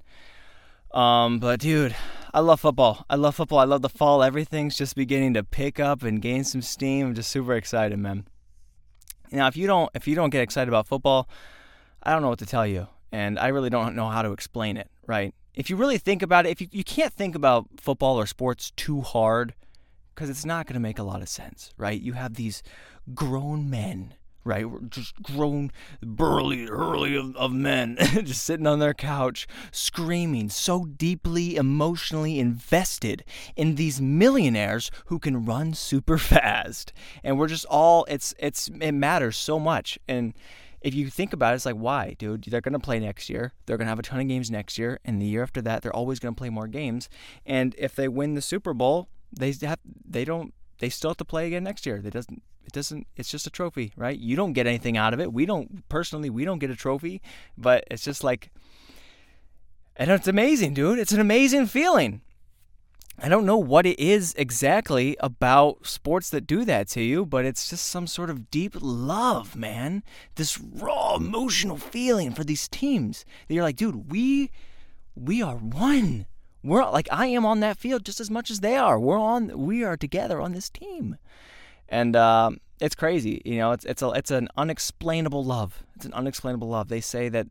Um, 0.94 1.40
but 1.40 1.60
dude, 1.60 1.96
I 2.34 2.40
love 2.40 2.60
football. 2.60 3.06
I 3.10 3.16
love 3.16 3.36
football. 3.36 3.60
I 3.60 3.66
love 3.66 3.82
the 3.82 3.90
fall. 3.90 4.24
Everything's 4.24 4.78
just 4.78 4.96
beginning 4.96 5.34
to 5.34 5.44
pick 5.44 5.80
up 5.80 6.04
and 6.04 6.22
gain 6.22 6.44
some 6.44 6.62
steam. 6.62 7.08
I'm 7.08 7.16
just 7.16 7.32
super 7.32 7.56
excited, 7.56 7.98
man. 7.98 8.28
Now, 9.32 9.48
if 9.48 9.58
you 9.58 9.68
don't 9.68 9.90
if 9.96 10.08
you 10.08 10.16
don't 10.16 10.30
get 10.30 10.42
excited 10.42 10.68
about 10.68 10.88
football, 10.88 11.28
I 12.04 12.12
don't 12.12 12.22
know 12.22 12.30
what 12.30 12.40
to 12.40 12.46
tell 12.46 12.68
you, 12.68 12.88
and 13.12 13.40
I 13.40 13.48
really 13.48 13.70
don't 13.70 13.96
know 13.96 14.10
how 14.10 14.22
to 14.22 14.32
explain 14.32 14.78
it. 14.78 14.90
Right? 15.08 15.34
If 15.56 15.70
you 15.70 15.76
really 15.76 15.98
think 15.98 16.22
about 16.22 16.46
it, 16.46 16.50
if 16.50 16.62
you, 16.62 16.68
you 16.72 16.84
can't 16.84 17.14
think 17.14 17.36
about 17.36 17.68
football 17.78 18.20
or 18.20 18.26
sports 18.26 18.72
too 18.76 19.02
hard, 19.02 19.54
because 20.14 20.30
it's 20.30 20.46
not 20.46 20.68
going 20.68 20.76
to 20.76 20.80
make 20.80 21.00
a 21.00 21.04
lot 21.04 21.22
of 21.22 21.30
sense, 21.30 21.72
right? 21.78 22.00
You 22.00 22.14
have 22.14 22.36
these 22.36 22.64
grown 23.14 23.70
men 23.70 24.14
right? 24.44 24.70
We're 24.70 24.82
just 24.82 25.22
grown, 25.22 25.72
burly, 26.02 26.68
early 26.68 27.16
of, 27.16 27.36
of 27.36 27.52
men, 27.52 27.98
just 28.00 28.44
sitting 28.44 28.68
on 28.68 28.80
their 28.80 28.94
couch, 28.94 29.48
screaming, 29.72 30.50
so 30.50 30.86
deeply 30.86 31.56
emotionally 31.56 32.40
invested 32.40 33.24
in 33.56 33.76
these 33.76 34.02
millionaires 34.02 34.92
who 35.06 35.20
can 35.20 35.46
run 35.46 35.74
super 35.74 36.18
fast. 36.18 36.94
And 37.24 37.38
we're 37.38 37.48
just 37.48 37.66
all, 37.66 38.06
it's, 38.10 38.34
it's, 38.40 38.70
it 38.80 38.92
matters 38.92 39.38
so 39.38 39.60
much. 39.60 39.98
And, 40.08 40.34
if 40.84 40.94
you 40.94 41.10
think 41.10 41.32
about 41.32 41.54
it, 41.54 41.56
it's 41.56 41.66
like, 41.66 41.76
why, 41.76 42.16
dude? 42.20 42.44
They're 42.44 42.60
going 42.60 42.74
to 42.74 42.80
play 42.80 43.00
next 43.00 43.30
year. 43.30 43.54
They're 43.66 43.78
going 43.78 43.86
to 43.86 43.90
have 43.92 44.00
a 44.00 44.04
ton 44.04 44.20
of 44.20 44.28
games 44.28 44.52
next 44.52 44.78
year. 44.78 45.00
And 45.06 45.22
the 45.22 45.26
year 45.26 45.42
after 45.42 45.62
that, 45.62 45.82
they're 45.82 45.96
always 45.96 46.20
going 46.20 46.36
to 46.36 46.38
play 46.38 46.50
more 46.50 46.68
games. 46.68 47.08
And 47.46 47.74
if 47.78 47.96
they 47.96 48.10
win 48.10 48.34
the 48.34 48.42
Super 48.42 48.74
Bowl, 48.74 49.08
they 49.32 49.54
have, 49.62 49.80
they 50.06 50.26
don't, 50.26 50.54
they 50.80 50.90
still 50.90 51.12
have 51.12 51.18
to 51.18 51.26
play 51.26 51.48
again 51.48 51.64
next 51.64 51.86
year. 51.86 52.02
That 52.02 52.12
doesn't 52.12 52.44
it 52.66 52.72
doesn't 52.72 53.08
it's 53.16 53.30
just 53.30 53.48
a 53.48 53.50
trophy 53.50 53.94
right? 53.96 54.18
You 54.18 54.36
don't 54.36 54.54
get 54.54 54.68
anything 54.68 54.98
out 54.98 55.14
of 55.14 55.20
it. 55.20 55.34
We 55.34 55.46
don't 55.46 55.88
personally 55.90 56.30
we 56.30 56.46
don't 56.46 56.60
get 56.60 56.70
a 56.70 56.76
trophy 56.76 57.22
but 57.58 57.84
it's 57.90 58.04
just 58.04 58.24
like 58.24 58.52
and 59.96 60.10
it's 60.10 60.28
amazing 60.28 60.74
dude. 60.74 61.00
It's 61.00 61.12
an 61.12 61.22
amazing 61.22 61.68
feeling. 61.68 62.22
I 63.20 63.30
don't 63.30 63.46
know 63.46 63.58
what 63.60 63.86
it 63.86 64.00
is 64.00 64.34
exactly 64.40 65.16
about 65.20 65.86
sports 65.86 66.32
that 66.32 66.48
do 66.48 66.66
that 66.66 66.88
to 66.90 67.02
you 67.02 67.26
but 67.26 67.46
it's 67.46 67.70
just 67.70 67.88
some 67.88 68.08
sort 68.08 68.30
of 68.30 68.50
deep 68.50 68.76
love 68.80 69.56
man. 69.56 70.04
This 70.36 70.60
raw 70.60 71.16
emotional 71.16 71.78
feeling 71.78 72.34
for 72.34 72.44
these 72.44 72.68
teams 72.68 73.26
that 73.48 73.54
you're 73.54 73.64
like 73.64 73.76
dude 73.76 74.12
we 74.12 74.52
we 75.16 75.42
are 75.42 75.58
one. 75.58 76.26
We're 76.64 76.90
like 76.90 77.10
i 77.12 77.28
am 77.28 77.46
on 77.46 77.60
that 77.60 77.78
field 77.78 78.06
just 78.06 78.22
as 78.22 78.32
much 78.32 78.50
as 78.50 78.62
they 78.62 78.78
are. 78.78 79.00
We're 79.00 79.20
on 79.20 79.60
we 79.60 79.84
are 79.84 79.98
together 79.98 80.42
on 80.42 80.54
this 80.54 80.70
team 80.70 81.18
and 81.94 82.16
um, 82.16 82.60
it's 82.82 82.96
crazy. 82.96 83.42
You 83.46 83.58
know, 83.58 83.72
it's 83.72 83.86
it's 83.86 84.02
a 84.02 84.10
it's 84.10 84.32
an 84.32 84.50
unexplainable 84.58 85.46
love. 85.46 85.84
It's 85.96 86.06
an 86.06 86.14
unexplainable 86.14 86.68
love. 86.68 86.88
They 86.88 87.02
say 87.02 87.30
that 87.30 87.48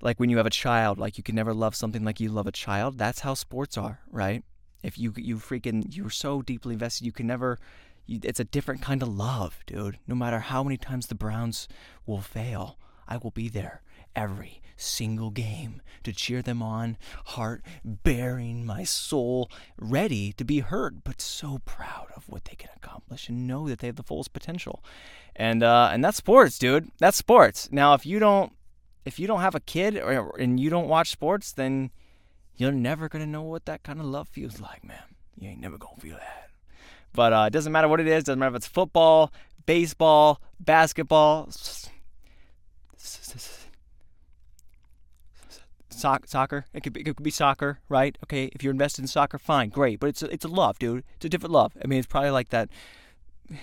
like 0.00 0.18
when 0.18 0.30
you 0.30 0.36
have 0.38 0.46
a 0.46 0.50
child, 0.50 0.98
like 0.98 1.16
you 1.16 1.22
can 1.22 1.36
never 1.36 1.54
love 1.54 1.76
something 1.76 2.04
like 2.04 2.18
you 2.18 2.28
love 2.28 2.48
a 2.48 2.52
child. 2.52 2.98
That's 2.98 3.20
how 3.20 3.34
sports 3.34 3.78
are, 3.78 4.00
right? 4.10 4.42
If 4.82 4.98
you 4.98 5.14
you 5.16 5.36
freaking 5.36 5.94
you're 5.96 6.10
so 6.10 6.42
deeply 6.42 6.72
invested, 6.74 7.06
you 7.06 7.12
can 7.12 7.26
never. 7.28 7.58
You, 8.04 8.18
it's 8.24 8.40
a 8.40 8.44
different 8.44 8.82
kind 8.82 9.00
of 9.00 9.08
love, 9.08 9.60
dude. 9.64 10.00
No 10.08 10.16
matter 10.16 10.40
how 10.40 10.64
many 10.64 10.76
times 10.76 11.06
the 11.06 11.14
Browns 11.14 11.68
will 12.04 12.20
fail, 12.20 12.78
I 13.06 13.16
will 13.18 13.30
be 13.30 13.48
there 13.48 13.80
every 14.16 14.60
single 14.76 15.30
game 15.30 15.82
to 16.04 16.12
cheer 16.12 16.42
them 16.42 16.62
on, 16.62 16.96
heart 17.26 17.62
bearing 17.84 18.64
my 18.64 18.84
soul, 18.84 19.50
ready 19.78 20.32
to 20.32 20.44
be 20.44 20.60
hurt, 20.60 21.04
but 21.04 21.20
so 21.20 21.60
proud 21.64 22.08
of 22.16 22.28
what 22.28 22.44
they 22.44 22.54
can 22.54 22.70
accomplish 22.76 23.28
and 23.28 23.46
know 23.46 23.68
that 23.68 23.78
they 23.78 23.86
have 23.86 23.96
the 23.96 24.02
fullest 24.02 24.32
potential. 24.32 24.82
And 25.34 25.62
uh, 25.62 25.90
and 25.92 26.04
that's 26.04 26.18
sports, 26.18 26.58
dude. 26.58 26.90
That's 26.98 27.16
sports. 27.16 27.68
Now, 27.72 27.94
if 27.94 28.04
you 28.04 28.18
don't 28.18 28.52
if 29.04 29.18
you 29.18 29.26
don't 29.26 29.40
have 29.40 29.54
a 29.54 29.60
kid 29.60 29.96
or, 29.96 30.34
and 30.38 30.60
you 30.60 30.70
don't 30.70 30.88
watch 30.88 31.10
sports, 31.10 31.52
then 31.52 31.90
you're 32.56 32.72
never 32.72 33.08
gonna 33.08 33.26
know 33.26 33.42
what 33.42 33.64
that 33.66 33.82
kind 33.82 34.00
of 34.00 34.06
love 34.06 34.28
feels 34.28 34.60
like, 34.60 34.84
man. 34.84 35.02
You 35.38 35.50
ain't 35.50 35.60
never 35.60 35.78
gonna 35.78 36.00
feel 36.00 36.16
that. 36.16 36.50
But 37.14 37.32
uh, 37.32 37.44
it 37.46 37.52
doesn't 37.52 37.72
matter 37.72 37.88
what 37.88 38.00
it 38.00 38.06
is. 38.06 38.24
Doesn't 38.24 38.38
matter 38.38 38.54
if 38.54 38.56
it's 38.56 38.66
football, 38.66 39.32
baseball, 39.66 40.40
basketball 40.60 41.48
soccer. 45.92 46.66
It 46.72 46.82
could 46.82 46.92
be, 46.92 47.00
it 47.00 47.04
could 47.04 47.22
be 47.22 47.30
soccer, 47.30 47.80
right? 47.88 48.16
Okay, 48.24 48.50
if 48.52 48.62
you're 48.62 48.72
invested 48.72 49.02
in 49.02 49.08
soccer, 49.08 49.38
fine, 49.38 49.68
great. 49.68 50.00
But 50.00 50.08
it's 50.08 50.22
a, 50.22 50.32
it's 50.32 50.44
a 50.44 50.48
love, 50.48 50.78
dude. 50.78 51.04
It's 51.16 51.24
a 51.24 51.28
different 51.28 51.52
love. 51.52 51.72
I 51.82 51.86
mean, 51.86 51.98
it's 51.98 52.08
probably 52.08 52.30
like 52.30 52.50
that, 52.50 52.68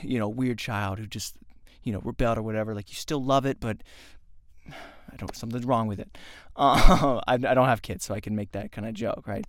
you 0.02 0.20
know, 0.20 0.30
weird 0.30 0.58
child 0.58 1.00
who 1.00 1.06
just, 1.06 1.36
you 1.84 1.94
know, 1.94 2.02
rebelled 2.04 2.38
or 2.38 2.42
whatever. 2.42 2.74
Like 2.74 2.90
you 2.90 2.96
still 2.96 3.24
love 3.24 3.46
it, 3.46 3.60
but 3.60 3.78
I 4.68 5.16
don't. 5.18 5.36
Something's 5.36 5.66
wrong 5.66 5.88
with 5.88 6.00
it. 6.00 6.18
Uh, 6.56 7.22
I, 7.28 7.34
I 7.34 7.38
don't 7.38 7.68
have 7.68 7.82
kids, 7.82 8.06
so 8.06 8.14
I 8.14 8.20
can 8.20 8.36
make 8.36 8.52
that 8.52 8.72
kind 8.72 8.88
of 8.88 8.94
joke, 8.94 9.28
right? 9.28 9.46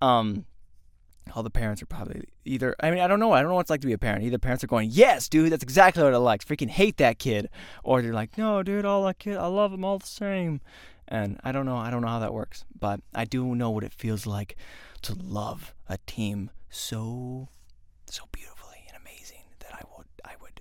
Um, 0.00 0.46
all 1.34 1.42
the 1.42 1.50
parents 1.50 1.82
are 1.82 1.86
probably 1.86 2.24
either 2.44 2.76
I 2.80 2.90
mean 2.90 3.00
I 3.00 3.08
don't 3.08 3.18
know 3.18 3.32
I 3.32 3.40
don't 3.40 3.48
know 3.48 3.56
what 3.56 3.62
it's 3.62 3.70
like 3.70 3.80
to 3.80 3.86
be 3.86 3.92
a 3.92 3.98
parent. 3.98 4.24
Either 4.24 4.38
parents 4.38 4.62
are 4.62 4.68
going, 4.68 4.90
"Yes, 4.92 5.28
dude, 5.28 5.50
that's 5.52 5.62
exactly 5.62 6.02
what 6.02 6.14
I 6.14 6.18
like. 6.18 6.44
Freaking 6.44 6.70
hate 6.70 6.98
that 6.98 7.18
kid," 7.18 7.48
or 7.82 8.00
they're 8.00 8.12
like, 8.12 8.38
"No, 8.38 8.62
dude, 8.62 8.84
all 8.84 9.04
that 9.04 9.18
kid, 9.18 9.36
I 9.36 9.46
love 9.46 9.72
him 9.72 9.84
all 9.84 9.98
the 9.98 10.06
same." 10.06 10.60
And 11.08 11.40
I 11.44 11.52
don't 11.52 11.66
know, 11.66 11.76
I 11.76 11.90
don't 11.90 12.02
know 12.02 12.08
how 12.08 12.18
that 12.18 12.34
works, 12.34 12.64
but 12.78 13.00
I 13.14 13.24
do 13.24 13.54
know 13.54 13.70
what 13.70 13.84
it 13.84 13.92
feels 13.92 14.26
like 14.26 14.56
to 15.02 15.14
love 15.14 15.74
a 15.88 15.98
team 16.06 16.50
so 16.68 17.48
so 18.10 18.24
beautifully 18.32 18.84
and 18.88 18.96
amazing 19.00 19.42
that 19.60 19.72
I 19.72 19.82
would 19.96 20.06
I 20.24 20.32
would 20.40 20.60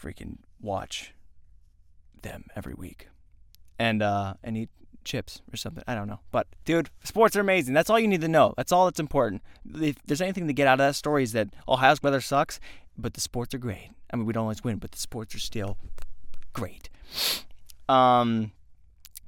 freaking 0.00 0.38
watch 0.60 1.14
them 2.22 2.44
every 2.56 2.74
week 2.74 3.08
and 3.78 4.02
uh 4.02 4.34
and 4.42 4.56
eat 4.56 4.70
chips 5.04 5.40
or 5.52 5.56
something. 5.56 5.82
I 5.86 5.94
don't 5.94 6.06
know. 6.08 6.20
But 6.30 6.46
dude, 6.64 6.90
sports 7.02 7.34
are 7.36 7.40
amazing. 7.40 7.72
That's 7.74 7.88
all 7.88 7.98
you 7.98 8.08
need 8.08 8.20
to 8.20 8.28
know. 8.28 8.54
That's 8.56 8.72
all 8.72 8.84
that's 8.84 9.00
important. 9.00 9.42
If 9.74 9.96
there's 10.06 10.20
anything 10.20 10.46
to 10.46 10.52
get 10.52 10.66
out 10.66 10.74
of 10.74 10.86
that 10.86 10.96
story 10.96 11.22
is 11.22 11.32
that 11.32 11.48
Ohio's 11.66 12.02
weather 12.02 12.20
sucks, 12.20 12.60
but 12.96 13.14
the 13.14 13.20
sports 13.20 13.54
are 13.54 13.58
great. 13.58 13.90
I 14.12 14.16
mean, 14.16 14.26
we 14.26 14.32
don't 14.32 14.42
always 14.42 14.62
win, 14.62 14.76
but 14.76 14.92
the 14.92 14.98
sports 14.98 15.34
are 15.34 15.38
still 15.40 15.78
great. 16.52 16.90
Um 17.88 18.52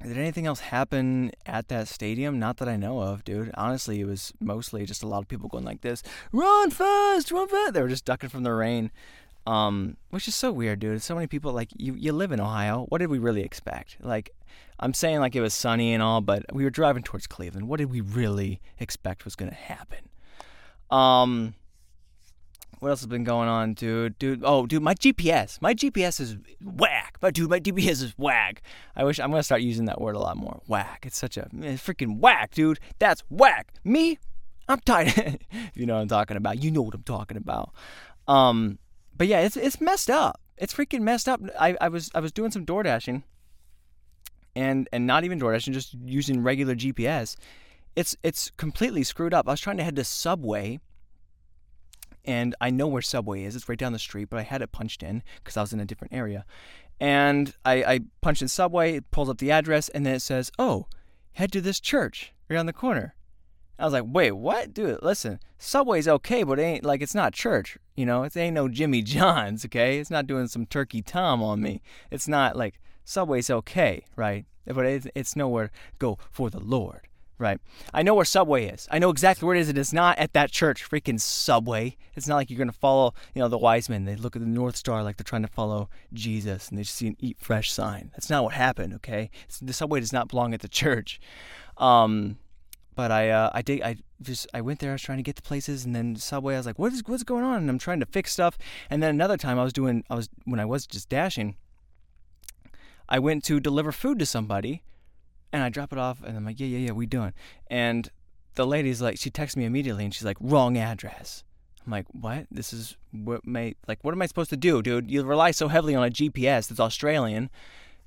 did 0.03 0.17
anything 0.17 0.47
else 0.47 0.61
happen 0.61 1.33
at 1.47 1.69
that 1.69 1.89
stadium? 1.89 2.39
Not 2.39 2.57
that 2.59 2.69
I 2.69 2.77
know 2.77 3.01
of, 3.01 3.25
dude. 3.25 3.51
Honestly, 3.55 4.01
it 4.01 4.07
was 4.07 4.33
mostly 4.41 4.87
just 4.87 5.03
a 5.03 5.07
lot 5.07 5.19
of 5.19 5.29
people 5.29 5.49
going 5.49 5.65
like 5.65 5.83
this, 5.83 6.03
"Run 6.33 6.71
fast, 6.71 7.31
run 7.31 7.49
fast!" 7.49 7.75
They 7.75 7.83
were 7.83 7.89
just 7.89 8.05
ducking 8.05 8.31
from 8.31 8.43
the 8.43 8.53
rain, 8.53 8.91
um, 9.47 9.97
which 10.11 10.27
is 10.27 10.35
so 10.35 10.53
weird, 10.53 10.81
dude. 10.81 11.03
So 11.03 11.15
many 11.15 11.27
people 11.27 11.53
like 11.53 11.69
you. 11.77 11.95
You 11.95 12.13
live 12.13 12.33
in 12.33 12.41
Ohio. 12.41 12.87
What 12.89 12.99
did 12.99 13.09
we 13.09 13.19
really 13.19 13.43
expect? 13.43 13.99
Like, 14.01 14.31
I'm 14.79 14.95
saying 14.95 15.21
like 15.21 15.37
it 15.37 15.43
was 15.43 15.55
sunny 15.55 15.93
and 15.93 16.03
all, 16.03 16.21
but 16.21 16.45
we 16.53 16.65
were 16.65 16.71
driving 16.71 17.03
towards 17.03 17.27
Cleveland. 17.27 17.69
What 17.69 17.79
did 17.79 17.91
we 17.91 18.01
really 18.01 18.61
expect 18.79 19.25
was 19.25 19.37
going 19.37 19.51
to 19.51 19.57
happen? 19.57 20.09
Um, 20.91 21.55
what 22.81 22.89
else 22.89 23.01
has 23.01 23.07
been 23.07 23.25
going 23.25 23.49
on, 23.49 23.75
dude? 23.75 24.19
Dude, 24.19 24.43
oh, 24.43 24.67
dude, 24.67 24.83
my 24.83 24.95
GPS. 24.95 25.61
My 25.61 25.75
GPS 25.75 26.19
is 26.19 26.37
whack. 26.63 27.19
But 27.21 27.35
dude, 27.35 27.51
my 27.51 27.61
GPS 27.61 28.03
is 28.03 28.15
whack. 28.17 28.63
I 28.97 29.05
wish 29.05 29.21
I'm 29.21 29.31
gonna 29.31 29.43
start 29.43 29.61
using 29.61 29.85
that 29.85 30.01
word 30.01 30.17
a 30.17 30.19
lot 30.19 30.39
more. 30.39 30.63
Whack. 30.67 31.05
It's 31.07 31.19
such 31.19 31.37
a 31.37 31.47
it's 31.61 31.87
freaking 31.87 32.19
whack, 32.19 32.53
dude. 32.53 32.81
That's 32.99 33.23
whack. 33.29 33.75
Me, 33.85 34.19
I'm 34.67 34.81
tired. 34.81 35.45
you 35.75 35.85
know 35.85 35.95
what 35.95 36.01
I'm 36.01 36.09
talking 36.09 36.39
about, 36.39 36.63
you 36.63 36.71
know 36.71 36.81
what 36.81 36.95
I'm 36.95 37.03
talking 37.03 37.37
about. 37.37 37.71
Um, 38.27 38.79
but 39.15 39.27
yeah, 39.27 39.41
it's 39.41 39.59
it's 39.59 39.81
messed 39.81 40.09
up. 40.09 40.41
It's 40.57 40.73
freaking 40.73 41.03
messed 41.03 41.29
up. 41.29 41.41
I, 41.59 41.77
I 41.83 41.89
was 41.89 42.11
I 42.15 42.21
was 42.21 42.33
doing 42.33 42.51
some 42.51 42.65
door 42.65 42.83
dashing, 42.83 43.25
and 44.57 44.89
and 44.91 45.07
not 45.07 45.25
even 45.25 45.39
door 45.39 45.53
dashing, 45.53 45.75
just 45.75 45.95
using 46.03 46.43
regular 46.43 46.75
GPS. 46.75 47.37
It's 47.95 48.17
it's 48.23 48.51
completely 48.57 49.03
screwed 49.03 49.35
up. 49.35 49.49
I 49.49 49.51
was 49.51 49.61
trying 49.61 49.77
to 49.77 49.85
head 49.85 49.97
to 49.97 50.05
Subway 50.05 50.81
and 52.25 52.55
I 52.61 52.71
know 52.71 52.87
where 52.87 53.03
Subway 53.03 53.45
is. 53.45 53.57
It's 53.57 53.69
right 53.69 53.79
down 53.79 53.93
the 53.93 53.99
street, 53.99 54.29
but 54.31 54.39
I 54.39 54.43
had 54.43 54.63
it 54.63 54.73
punched 54.73 55.03
in 55.03 55.23
because 55.37 55.57
I 55.57 55.63
was 55.63 55.73
in 55.73 55.81
a 55.81 55.85
different 55.85 56.15
area. 56.15 56.45
And 57.01 57.55
I, 57.65 57.83
I 57.85 58.01
punched 58.21 58.43
in 58.43 58.49
Subway, 58.49 58.97
it 58.97 59.11
pulls 59.11 59.31
up 59.31 59.39
the 59.39 59.51
address, 59.51 59.89
and 59.89 60.05
then 60.05 60.15
it 60.15 60.21
says, 60.21 60.53
"Oh, 60.59 60.87
head 61.33 61.51
to 61.53 61.61
this 61.61 61.81
church 61.81 62.33
around 62.51 62.67
the 62.67 62.73
corner." 62.73 63.15
I 63.79 63.85
was 63.85 63.95
like, 63.95 64.05
"Wait, 64.07 64.33
what, 64.33 64.75
dude? 64.75 65.03
Listen, 65.03 65.41
Subway's 65.59 66.07
okay, 66.07 66.43
but 66.43 66.59
it 66.59 66.63
ain't 66.63 66.85
like 66.85 67.01
it's 67.01 67.15
not 67.15 67.33
church. 67.33 67.79
You 67.97 68.05
know, 68.05 68.23
it 68.25 68.37
ain't 68.37 68.55
no 68.55 68.69
Jimmy 68.69 69.03
John's. 69.17 69.65
Okay, 69.65 69.99
it's 69.99 70.11
not 70.11 70.27
doing 70.27 70.47
some 70.47 70.67
turkey 70.67 71.01
tom 71.01 71.43
on 71.43 71.63
me. 71.63 71.81
It's 72.11 72.29
not 72.29 72.57
like 72.57 72.81
Subway's 73.05 73.49
okay, 73.51 74.05
right? 74.17 74.45
But 74.67 74.85
it's, 74.85 75.07
it's 75.15 75.37
nowhere 75.37 75.71
go 75.99 76.19
for 76.31 76.51
the 76.51 76.61
Lord." 76.61 77.09
Right. 77.41 77.59
I 77.95 78.03
know 78.03 78.15
where 78.15 78.27
Subway 78.27 78.67
is. 78.67 78.87
I 78.91 78.99
know 78.99 79.09
exactly 79.09 79.47
where 79.47 79.57
it 79.57 79.61
is. 79.61 79.71
And 79.71 79.79
it's 79.79 79.95
not 79.95 80.19
at 80.19 80.35
that 80.35 80.51
church, 80.51 80.87
freaking 80.87 81.19
Subway. 81.19 81.97
It's 82.15 82.29
not 82.29 82.37
like 82.37 82.51
you're 82.51 82.59
going 82.59 82.69
to 82.69 82.79
follow, 82.79 83.15
you 83.35 83.41
know, 83.41 83.49
the 83.49 83.57
wise 83.57 83.89
men. 83.89 84.05
They 84.05 84.15
look 84.15 84.37
at 84.37 84.43
the 84.43 84.49
North 84.49 84.77
Star 84.77 85.03
like 85.03 85.17
they're 85.17 85.25
trying 85.25 85.41
to 85.41 85.49
follow 85.49 85.89
Jesus 86.13 86.69
and 86.69 86.77
they 86.77 86.83
just 86.83 86.97
see 86.97 87.07
an 87.07 87.17
eat 87.19 87.39
fresh 87.41 87.73
sign. 87.73 88.11
That's 88.13 88.29
not 88.29 88.45
what 88.45 88.53
happened, 88.53 88.93
okay? 88.97 89.31
It's, 89.47 89.59
the 89.59 89.73
Subway 89.73 90.01
does 90.01 90.13
not 90.13 90.29
belong 90.29 90.53
at 90.53 90.61
the 90.61 90.69
church. 90.69 91.19
Um, 91.79 92.37
but 92.95 93.11
I, 93.11 93.31
uh, 93.31 93.49
I 93.55 93.63
did, 93.63 93.81
I 93.81 93.97
just, 94.21 94.47
I 94.53 94.61
went 94.61 94.81
there, 94.81 94.91
I 94.91 94.95
was 94.97 95.03
trying 95.03 95.17
to 95.17 95.23
get 95.23 95.37
to 95.37 95.43
places 95.43 95.87
and 95.87 95.97
then 95.97 96.17
Subway, 96.17 96.53
I 96.53 96.59
was 96.59 96.67
like, 96.67 96.79
what 96.79 96.93
is, 96.93 97.03
what's 97.07 97.23
going 97.23 97.45
on? 97.45 97.57
And 97.57 97.71
I'm 97.71 97.79
trying 97.79 98.01
to 98.01 98.07
fix 98.07 98.35
stuff. 98.35 98.59
And 98.91 99.03
then 99.03 99.09
another 99.09 99.39
time 99.39 99.59
I 99.59 99.65
was 99.65 99.73
doing, 99.73 100.05
I 100.11 100.15
was, 100.15 100.29
when 100.45 100.61
I 100.61 100.67
was 100.67 100.87
just 100.87 101.09
dashing, 101.09 101.57
I 103.09 103.19
went 103.19 103.45
to 103.45 103.61
deliver 103.61 103.93
food 103.93 104.19
to 104.19 104.27
somebody 104.27 104.83
and 105.53 105.63
I 105.63 105.69
drop 105.69 105.93
it 105.93 105.99
off, 105.99 106.23
and 106.23 106.37
I'm 106.37 106.45
like, 106.45 106.61
yeah, 106.61 106.67
yeah, 106.67 106.79
yeah, 106.79 106.93
we 106.93 107.07
doing? 107.07 107.33
And 107.69 108.09
the 108.55 108.67
lady's 108.67 109.01
like, 109.01 109.19
she 109.19 109.31
texts 109.31 109.57
me 109.57 109.65
immediately, 109.65 110.05
and 110.05 110.15
she's 110.15 110.25
like, 110.25 110.37
wrong 110.41 110.77
address. 110.77 111.45
I'm 111.87 111.93
like, 111.93 112.07
what? 112.13 112.47
This 112.51 112.73
is 112.73 112.97
what 113.13 113.47
may 113.47 113.75
like, 113.89 113.99
what 114.03 114.13
am 114.13 114.23
I 114.23 114.27
supposed 114.27 114.51
to 114.51 114.57
do, 114.57 114.83
dude? 114.83 115.11
You 115.11 115.23
rely 115.23 115.51
so 115.51 115.69
heavily 115.69 115.95
on 115.95 116.07
a 116.07 116.11
GPS 116.11 116.69
that's 116.69 116.81
Australian, 116.81 117.51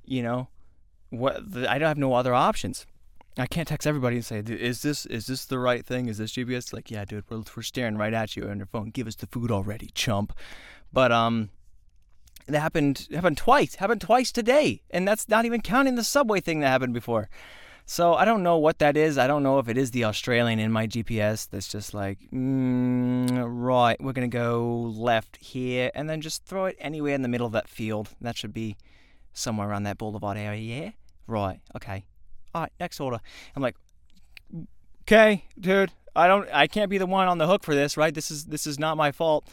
you 0.05 0.21
know. 0.21 0.47
What? 1.09 1.37
I 1.67 1.77
don't 1.77 1.87
have 1.87 1.97
no 1.97 2.13
other 2.13 2.33
options. 2.33 2.85
I 3.37 3.47
can't 3.47 3.67
text 3.67 3.87
everybody 3.87 4.17
and 4.17 4.25
say, 4.25 4.43
"Is 4.45 4.83
this 4.83 5.05
is 5.07 5.25
this 5.25 5.45
the 5.45 5.57
right 5.57 5.83
thing? 5.85 6.07
Is 6.07 6.19
this 6.19 6.33
GPS?" 6.33 6.71
Like, 6.71 6.91
yeah, 6.91 7.03
dude, 7.03 7.23
we're, 7.29 7.43
we're 7.55 7.63
staring 7.63 7.97
right 7.97 8.13
at 8.13 8.35
you 8.35 8.47
on 8.47 8.57
your 8.57 8.67
phone. 8.67 8.89
Give 8.89 9.07
us 9.07 9.15
the 9.15 9.27
food 9.27 9.51
already, 9.51 9.89
chump. 9.95 10.33
But 10.91 11.11
um, 11.11 11.49
it 12.47 12.55
happened 12.55 13.07
happened 13.13 13.37
twice. 13.37 13.75
Happened 13.75 14.01
twice 14.01 14.31
today, 14.31 14.81
and 14.89 15.07
that's 15.07 15.29
not 15.29 15.45
even 15.45 15.61
counting 15.61 15.95
the 15.95 16.03
subway 16.03 16.39
thing 16.39 16.59
that 16.59 16.69
happened 16.69 16.93
before. 16.93 17.29
So 17.85 18.13
I 18.13 18.23
don't 18.23 18.43
know 18.43 18.57
what 18.57 18.79
that 18.79 18.95
is. 18.95 19.17
I 19.17 19.27
don't 19.27 19.43
know 19.43 19.59
if 19.59 19.67
it 19.67 19.77
is 19.77 19.91
the 19.91 20.05
Australian 20.05 20.59
in 20.59 20.71
my 20.71 20.87
GPS 20.87 21.49
that's 21.49 21.67
just 21.67 21.93
like, 21.93 22.17
mm, 22.31 23.43
right, 23.45 24.01
we're 24.01 24.13
gonna 24.13 24.27
go 24.27 24.93
left 24.95 25.37
here, 25.37 25.91
and 25.93 26.09
then 26.09 26.21
just 26.21 26.45
throw 26.45 26.65
it 26.65 26.77
anywhere 26.79 27.13
in 27.13 27.21
the 27.21 27.27
middle 27.27 27.47
of 27.47 27.53
that 27.53 27.67
field. 27.67 28.09
That 28.21 28.37
should 28.37 28.53
be 28.53 28.77
somewhere 29.33 29.69
around 29.69 29.83
that 29.83 29.97
boulevard 29.97 30.37
area. 30.37 30.61
Yeah, 30.61 30.91
right, 31.27 31.59
okay. 31.75 32.05
All 32.55 32.61
right, 32.61 32.71
next 32.79 32.99
order. 32.99 33.19
I'm 33.55 33.61
like, 33.61 33.75
okay, 35.01 35.45
dude, 35.59 35.91
I 36.15 36.27
don't, 36.27 36.47
I 36.53 36.67
can't 36.67 36.89
be 36.89 36.97
the 36.97 37.05
one 37.05 37.27
on 37.27 37.37
the 37.37 37.47
hook 37.47 37.63
for 37.63 37.75
this, 37.75 37.97
right? 37.97 38.13
This 38.13 38.31
is 38.31 38.45
this 38.45 38.67
is 38.67 38.79
not 38.79 38.97
my 38.97 39.11
fault. 39.11 39.47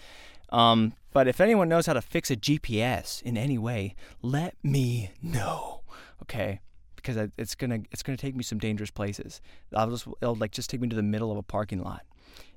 Um, 0.50 0.94
but 1.12 1.26
if 1.26 1.40
anyone 1.40 1.68
knows 1.68 1.86
how 1.86 1.92
to 1.92 2.02
fix 2.02 2.30
a 2.30 2.36
GPS 2.36 3.22
in 3.22 3.36
any 3.36 3.58
way, 3.58 3.94
let 4.22 4.54
me 4.62 5.10
know. 5.22 5.82
Okay, 6.22 6.60
because 6.96 7.16
it's 7.36 7.54
gonna 7.54 7.80
it's 7.90 8.02
gonna 8.02 8.16
take 8.16 8.36
me 8.36 8.42
some 8.42 8.58
dangerous 8.58 8.90
places. 8.90 9.40
I'll 9.74 9.90
just 9.90 10.06
it'll 10.20 10.34
like 10.34 10.52
just 10.52 10.70
take 10.70 10.80
me 10.80 10.88
to 10.88 10.96
the 10.96 11.02
middle 11.02 11.32
of 11.32 11.38
a 11.38 11.42
parking 11.42 11.82
lot 11.82 12.02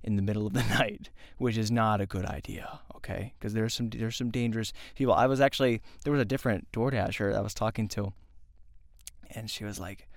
in 0.04 0.16
the 0.16 0.22
middle 0.22 0.46
of 0.46 0.54
the 0.54 0.64
night, 0.80 1.10
which 1.38 1.58
is 1.58 1.72
not 1.72 2.02
a 2.02 2.06
good 2.06 2.26
idea. 2.26 2.80
Okay, 2.96 3.34
because 3.38 3.54
there's 3.54 3.74
some 3.74 3.90
there's 3.90 4.16
some 4.16 4.30
dangerous 4.32 4.74
people. 4.96 5.14
I 5.14 5.28
was 5.28 5.42
actually 5.42 5.82
there 6.04 6.14
was 6.14 6.22
a 6.22 6.26
different 6.26 6.72
DoorDasher 6.72 7.36
I 7.36 7.42
was 7.42 7.54
talking 7.54 7.88
to, 7.90 8.14
and 9.32 9.50
she 9.50 9.64
was 9.64 9.80
like, 9.80 10.08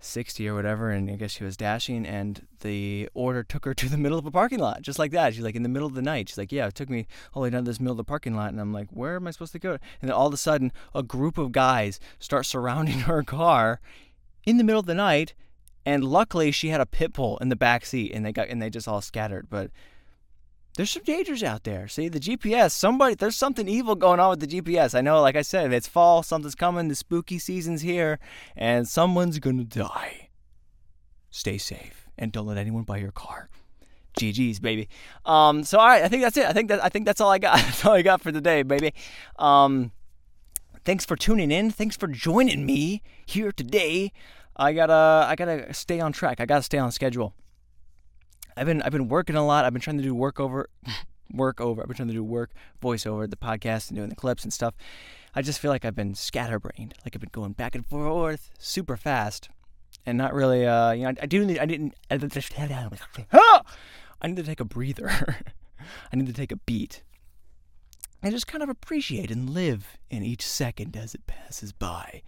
60 0.00 0.48
or 0.48 0.54
whatever, 0.54 0.90
and 0.90 1.10
I 1.10 1.16
guess 1.16 1.32
she 1.32 1.44
was 1.44 1.56
dashing, 1.56 2.06
and 2.06 2.46
the 2.60 3.08
order 3.14 3.42
took 3.42 3.64
her 3.64 3.74
to 3.74 3.88
the 3.88 3.96
middle 3.96 4.18
of 4.18 4.26
a 4.26 4.30
parking 4.30 4.58
lot, 4.58 4.82
just 4.82 4.98
like 4.98 5.12
that. 5.12 5.34
She's 5.34 5.44
like, 5.44 5.56
in 5.56 5.62
the 5.62 5.68
middle 5.68 5.88
of 5.88 5.94
the 5.94 6.02
night. 6.02 6.28
She's 6.28 6.38
like, 6.38 6.52
yeah, 6.52 6.66
it 6.66 6.74
took 6.74 6.88
me 6.88 7.06
all 7.32 7.42
the 7.42 7.44
way 7.44 7.50
down 7.50 7.64
to 7.64 7.70
this 7.70 7.80
middle 7.80 7.92
of 7.92 7.98
the 7.98 8.04
parking 8.04 8.34
lot, 8.34 8.50
and 8.50 8.60
I'm 8.60 8.72
like, 8.72 8.88
where 8.90 9.16
am 9.16 9.26
I 9.26 9.30
supposed 9.30 9.52
to 9.52 9.58
go? 9.58 9.72
And 9.72 10.08
then 10.08 10.12
all 10.12 10.26
of 10.26 10.34
a 10.34 10.38
sudden, 10.38 10.72
a 10.94 11.02
group 11.02 11.38
of 11.38 11.52
guys 11.52 12.00
start 12.18 12.46
surrounding 12.46 13.00
her 13.00 13.22
car 13.22 13.80
in 14.44 14.56
the 14.56 14.64
middle 14.64 14.80
of 14.80 14.86
the 14.86 14.94
night, 14.94 15.34
and 15.84 16.04
luckily 16.04 16.50
she 16.50 16.68
had 16.68 16.80
a 16.80 16.86
pit 16.86 17.12
bull 17.12 17.38
in 17.38 17.48
the 17.48 17.56
back 17.56 17.84
seat, 17.84 18.12
and 18.12 18.24
they 18.24 18.32
got 18.32 18.48
and 18.48 18.60
they 18.60 18.70
just 18.70 18.88
all 18.88 19.00
scattered. 19.00 19.48
But 19.50 19.70
there's 20.78 20.90
some 20.90 21.02
dangers 21.02 21.42
out 21.42 21.64
there. 21.64 21.88
See, 21.88 22.08
the 22.08 22.20
GPS, 22.20 22.70
somebody, 22.70 23.16
there's 23.16 23.34
something 23.34 23.66
evil 23.66 23.96
going 23.96 24.20
on 24.20 24.30
with 24.30 24.38
the 24.38 24.46
GPS. 24.46 24.96
I 24.96 25.00
know, 25.00 25.20
like 25.20 25.34
I 25.34 25.42
said, 25.42 25.72
it's 25.72 25.88
fall, 25.88 26.22
something's 26.22 26.54
coming, 26.54 26.86
the 26.86 26.94
spooky 26.94 27.40
season's 27.40 27.82
here, 27.82 28.20
and 28.56 28.86
someone's 28.86 29.40
gonna 29.40 29.64
die. 29.64 30.28
Stay 31.32 31.58
safe 31.58 32.06
and 32.16 32.30
don't 32.30 32.46
let 32.46 32.58
anyone 32.58 32.84
buy 32.84 32.98
your 32.98 33.10
car. 33.10 33.48
GG's, 34.20 34.60
baby. 34.60 34.88
Um, 35.24 35.64
so 35.64 35.80
all 35.80 35.86
right, 35.88 36.04
I 36.04 36.08
think 36.08 36.22
that's 36.22 36.36
it. 36.36 36.46
I 36.46 36.52
think 36.52 36.68
that 36.68 36.82
I 36.84 36.90
think 36.90 37.06
that's 37.06 37.20
all 37.20 37.32
I 37.32 37.38
got. 37.38 37.56
that's 37.56 37.84
all 37.84 37.94
I 37.94 38.02
got 38.02 38.20
for 38.20 38.30
today, 38.30 38.62
baby. 38.62 38.94
Um, 39.36 39.90
thanks 40.84 41.04
for 41.04 41.16
tuning 41.16 41.50
in. 41.50 41.72
Thanks 41.72 41.96
for 41.96 42.06
joining 42.06 42.64
me 42.64 43.02
here 43.26 43.50
today. 43.50 44.12
I 44.54 44.74
gotta 44.74 45.26
I 45.28 45.34
gotta 45.34 45.74
stay 45.74 45.98
on 45.98 46.12
track. 46.12 46.38
I 46.38 46.46
gotta 46.46 46.62
stay 46.62 46.78
on 46.78 46.92
schedule. 46.92 47.34
I've 48.58 48.66
been 48.66 48.82
I've 48.82 48.92
been 48.92 49.08
working 49.08 49.36
a 49.36 49.46
lot. 49.46 49.64
I've 49.64 49.72
been 49.72 49.82
trying 49.82 49.98
to 49.98 50.02
do 50.02 50.14
work 50.14 50.40
over, 50.40 50.68
work 51.32 51.60
over. 51.60 51.80
I've 51.80 51.88
been 51.88 51.96
trying 51.96 52.08
to 52.08 52.14
do 52.14 52.24
work 52.24 52.50
voiceover, 52.82 53.30
the 53.30 53.36
podcast, 53.36 53.88
and 53.88 53.96
doing 53.96 54.08
the 54.08 54.16
clips 54.16 54.42
and 54.42 54.52
stuff. 54.52 54.74
I 55.34 55.42
just 55.42 55.60
feel 55.60 55.70
like 55.70 55.84
I've 55.84 55.94
been 55.94 56.14
scatterbrained. 56.14 56.94
Like 57.04 57.14
I've 57.14 57.20
been 57.20 57.30
going 57.32 57.52
back 57.52 57.74
and 57.74 57.86
forth 57.86 58.50
super 58.58 58.96
fast, 58.96 59.48
and 60.04 60.18
not 60.18 60.34
really. 60.34 60.66
Uh, 60.66 60.92
you 60.92 61.04
know, 61.04 61.10
I, 61.10 61.14
I 61.22 61.26
do 61.26 61.44
need. 61.44 61.58
I 61.58 61.66
didn't. 61.66 61.94
I 64.20 64.26
need 64.26 64.36
to 64.36 64.42
take 64.42 64.60
a 64.60 64.64
breather. 64.64 65.10
I 66.12 66.16
need 66.16 66.26
to 66.26 66.32
take 66.32 66.50
a 66.50 66.56
beat, 66.56 67.02
and 68.22 68.32
just 68.32 68.48
kind 68.48 68.62
of 68.62 68.68
appreciate 68.68 69.30
and 69.30 69.48
live 69.48 69.96
in 70.10 70.24
each 70.24 70.44
second 70.44 70.96
as 70.96 71.14
it 71.14 71.26
passes 71.28 71.72
by. 71.72 72.22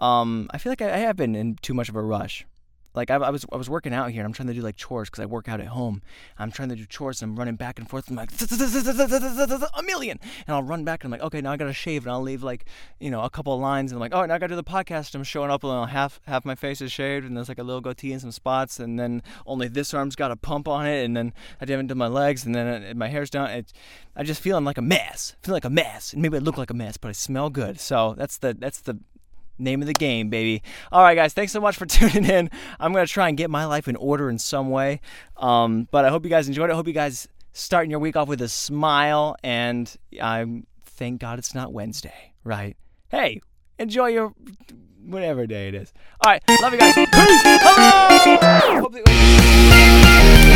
Um, 0.00 0.48
I 0.50 0.58
feel 0.58 0.72
like 0.72 0.82
I, 0.82 0.94
I 0.94 0.98
have 0.98 1.16
been 1.16 1.36
in 1.36 1.56
too 1.56 1.74
much 1.74 1.88
of 1.88 1.94
a 1.94 2.02
rush 2.02 2.46
like 2.94 3.10
I, 3.10 3.16
I, 3.16 3.30
was 3.30 3.46
I 3.52 3.56
was 3.56 3.70
working 3.70 3.94
out 3.94 4.10
here 4.10 4.20
and 4.20 4.26
I'm 4.26 4.32
trying 4.32 4.48
to 4.48 4.54
do 4.54 4.62
like 4.62 4.76
chores 4.76 5.08
because 5.08 5.22
I 5.22 5.26
work 5.26 5.48
out 5.48 5.60
at 5.60 5.68
home. 5.68 6.02
I'm 6.38 6.50
trying 6.50 6.70
to 6.70 6.76
do 6.76 6.86
chores 6.86 7.22
and 7.22 7.32
I'm 7.32 7.38
running 7.38 7.56
back 7.56 7.78
and 7.78 7.88
forth. 7.88 8.08
And 8.08 8.18
I'm 8.18 8.26
like 8.26 9.70
a 9.76 9.82
million, 9.82 10.18
and 10.46 10.54
I'll 10.54 10.62
run 10.62 10.84
back 10.84 11.04
and 11.04 11.12
I'm 11.12 11.18
like, 11.18 11.26
okay, 11.26 11.40
now 11.40 11.52
I 11.52 11.56
gotta 11.56 11.72
shave 11.72 12.04
and 12.04 12.12
I'll 12.12 12.22
leave 12.22 12.42
like 12.42 12.64
you 12.98 13.10
know 13.10 13.22
a 13.22 13.30
couple 13.30 13.54
of 13.54 13.60
lines 13.60 13.92
and 13.92 13.96
I'm 13.96 14.00
like, 14.00 14.14
oh, 14.14 14.24
now 14.26 14.34
I 14.34 14.38
gotta 14.38 14.52
do 14.52 14.56
the 14.56 14.64
podcast. 14.64 15.14
I'm 15.14 15.24
showing 15.24 15.50
up 15.50 15.62
and 15.62 15.72
I'll 15.72 15.86
half 15.86 16.20
half 16.26 16.44
my 16.44 16.54
face 16.54 16.80
is 16.80 16.92
shaved 16.92 17.26
and 17.26 17.36
there's 17.36 17.48
like 17.48 17.58
a 17.58 17.64
little 17.64 17.80
goatee 17.80 18.12
and 18.12 18.20
some 18.20 18.32
spots 18.32 18.80
and 18.80 18.98
then 18.98 19.22
only 19.46 19.68
this 19.68 19.94
arm's 19.94 20.16
got 20.16 20.30
a 20.30 20.36
pump 20.36 20.68
on 20.68 20.86
it 20.86 21.04
and 21.04 21.16
then 21.16 21.32
I 21.60 21.70
haven't 21.70 21.88
done 21.88 21.98
my 21.98 22.08
legs 22.08 22.44
and 22.44 22.54
then 22.54 22.84
uh, 22.84 22.94
my 22.94 23.08
hair's 23.08 23.30
down. 23.30 23.50
It, 23.50 23.72
I 24.16 24.24
just 24.24 24.40
feel 24.40 24.56
I'm 24.56 24.64
like 24.64 24.78
a 24.78 24.82
mess. 24.82 25.36
I 25.42 25.46
feel 25.46 25.54
like 25.54 25.64
a 25.64 25.70
mess. 25.70 26.12
And 26.12 26.22
maybe 26.22 26.36
I 26.36 26.40
look 26.40 26.58
like 26.58 26.70
a 26.70 26.74
mess, 26.74 26.96
but 26.96 27.08
I 27.08 27.12
smell 27.12 27.50
good. 27.50 27.78
So 27.80 28.14
that's 28.18 28.38
the 28.38 28.54
that's 28.54 28.80
the 28.80 28.98
name 29.60 29.80
of 29.82 29.86
the 29.86 29.94
game, 29.94 30.30
baby. 30.30 30.62
All 30.90 31.02
right, 31.02 31.14
guys, 31.14 31.32
thanks 31.32 31.52
so 31.52 31.60
much 31.60 31.76
for 31.76 31.86
tuning 31.98 32.24
in. 32.24 32.50
I'm 32.78 32.92
going 32.92 33.06
to 33.06 33.12
try 33.12 33.28
and 33.28 33.36
get 33.36 33.50
my 33.50 33.64
life 33.66 33.88
in 33.88 33.96
order 33.96 34.30
in 34.30 34.38
some 34.38 34.70
way. 34.70 35.00
Um, 35.36 35.88
but 35.90 36.04
I 36.04 36.08
hope 36.08 36.24
you 36.24 36.30
guys 36.30 36.48
enjoyed 36.48 36.70
it. 36.70 36.72
I 36.72 36.76
hope 36.76 36.86
you 36.86 36.92
guys 36.92 37.28
starting 37.52 37.90
your 37.90 38.00
week 38.00 38.16
off 38.16 38.28
with 38.28 38.40
a 38.42 38.48
smile. 38.48 39.36
And 39.42 39.94
I'm 40.20 40.66
thank 40.84 41.20
God 41.20 41.38
it's 41.38 41.54
not 41.54 41.72
Wednesday, 41.72 42.34
right? 42.44 42.76
Hey, 43.08 43.40
enjoy 43.78 44.08
your 44.08 44.34
whatever 45.04 45.46
day 45.46 45.68
it 45.68 45.74
is. 45.74 45.92
All 46.20 46.30
right, 46.30 46.42
love 46.60 46.72
you 46.72 46.78
guys. 46.78 46.94
Peace. 50.24 50.46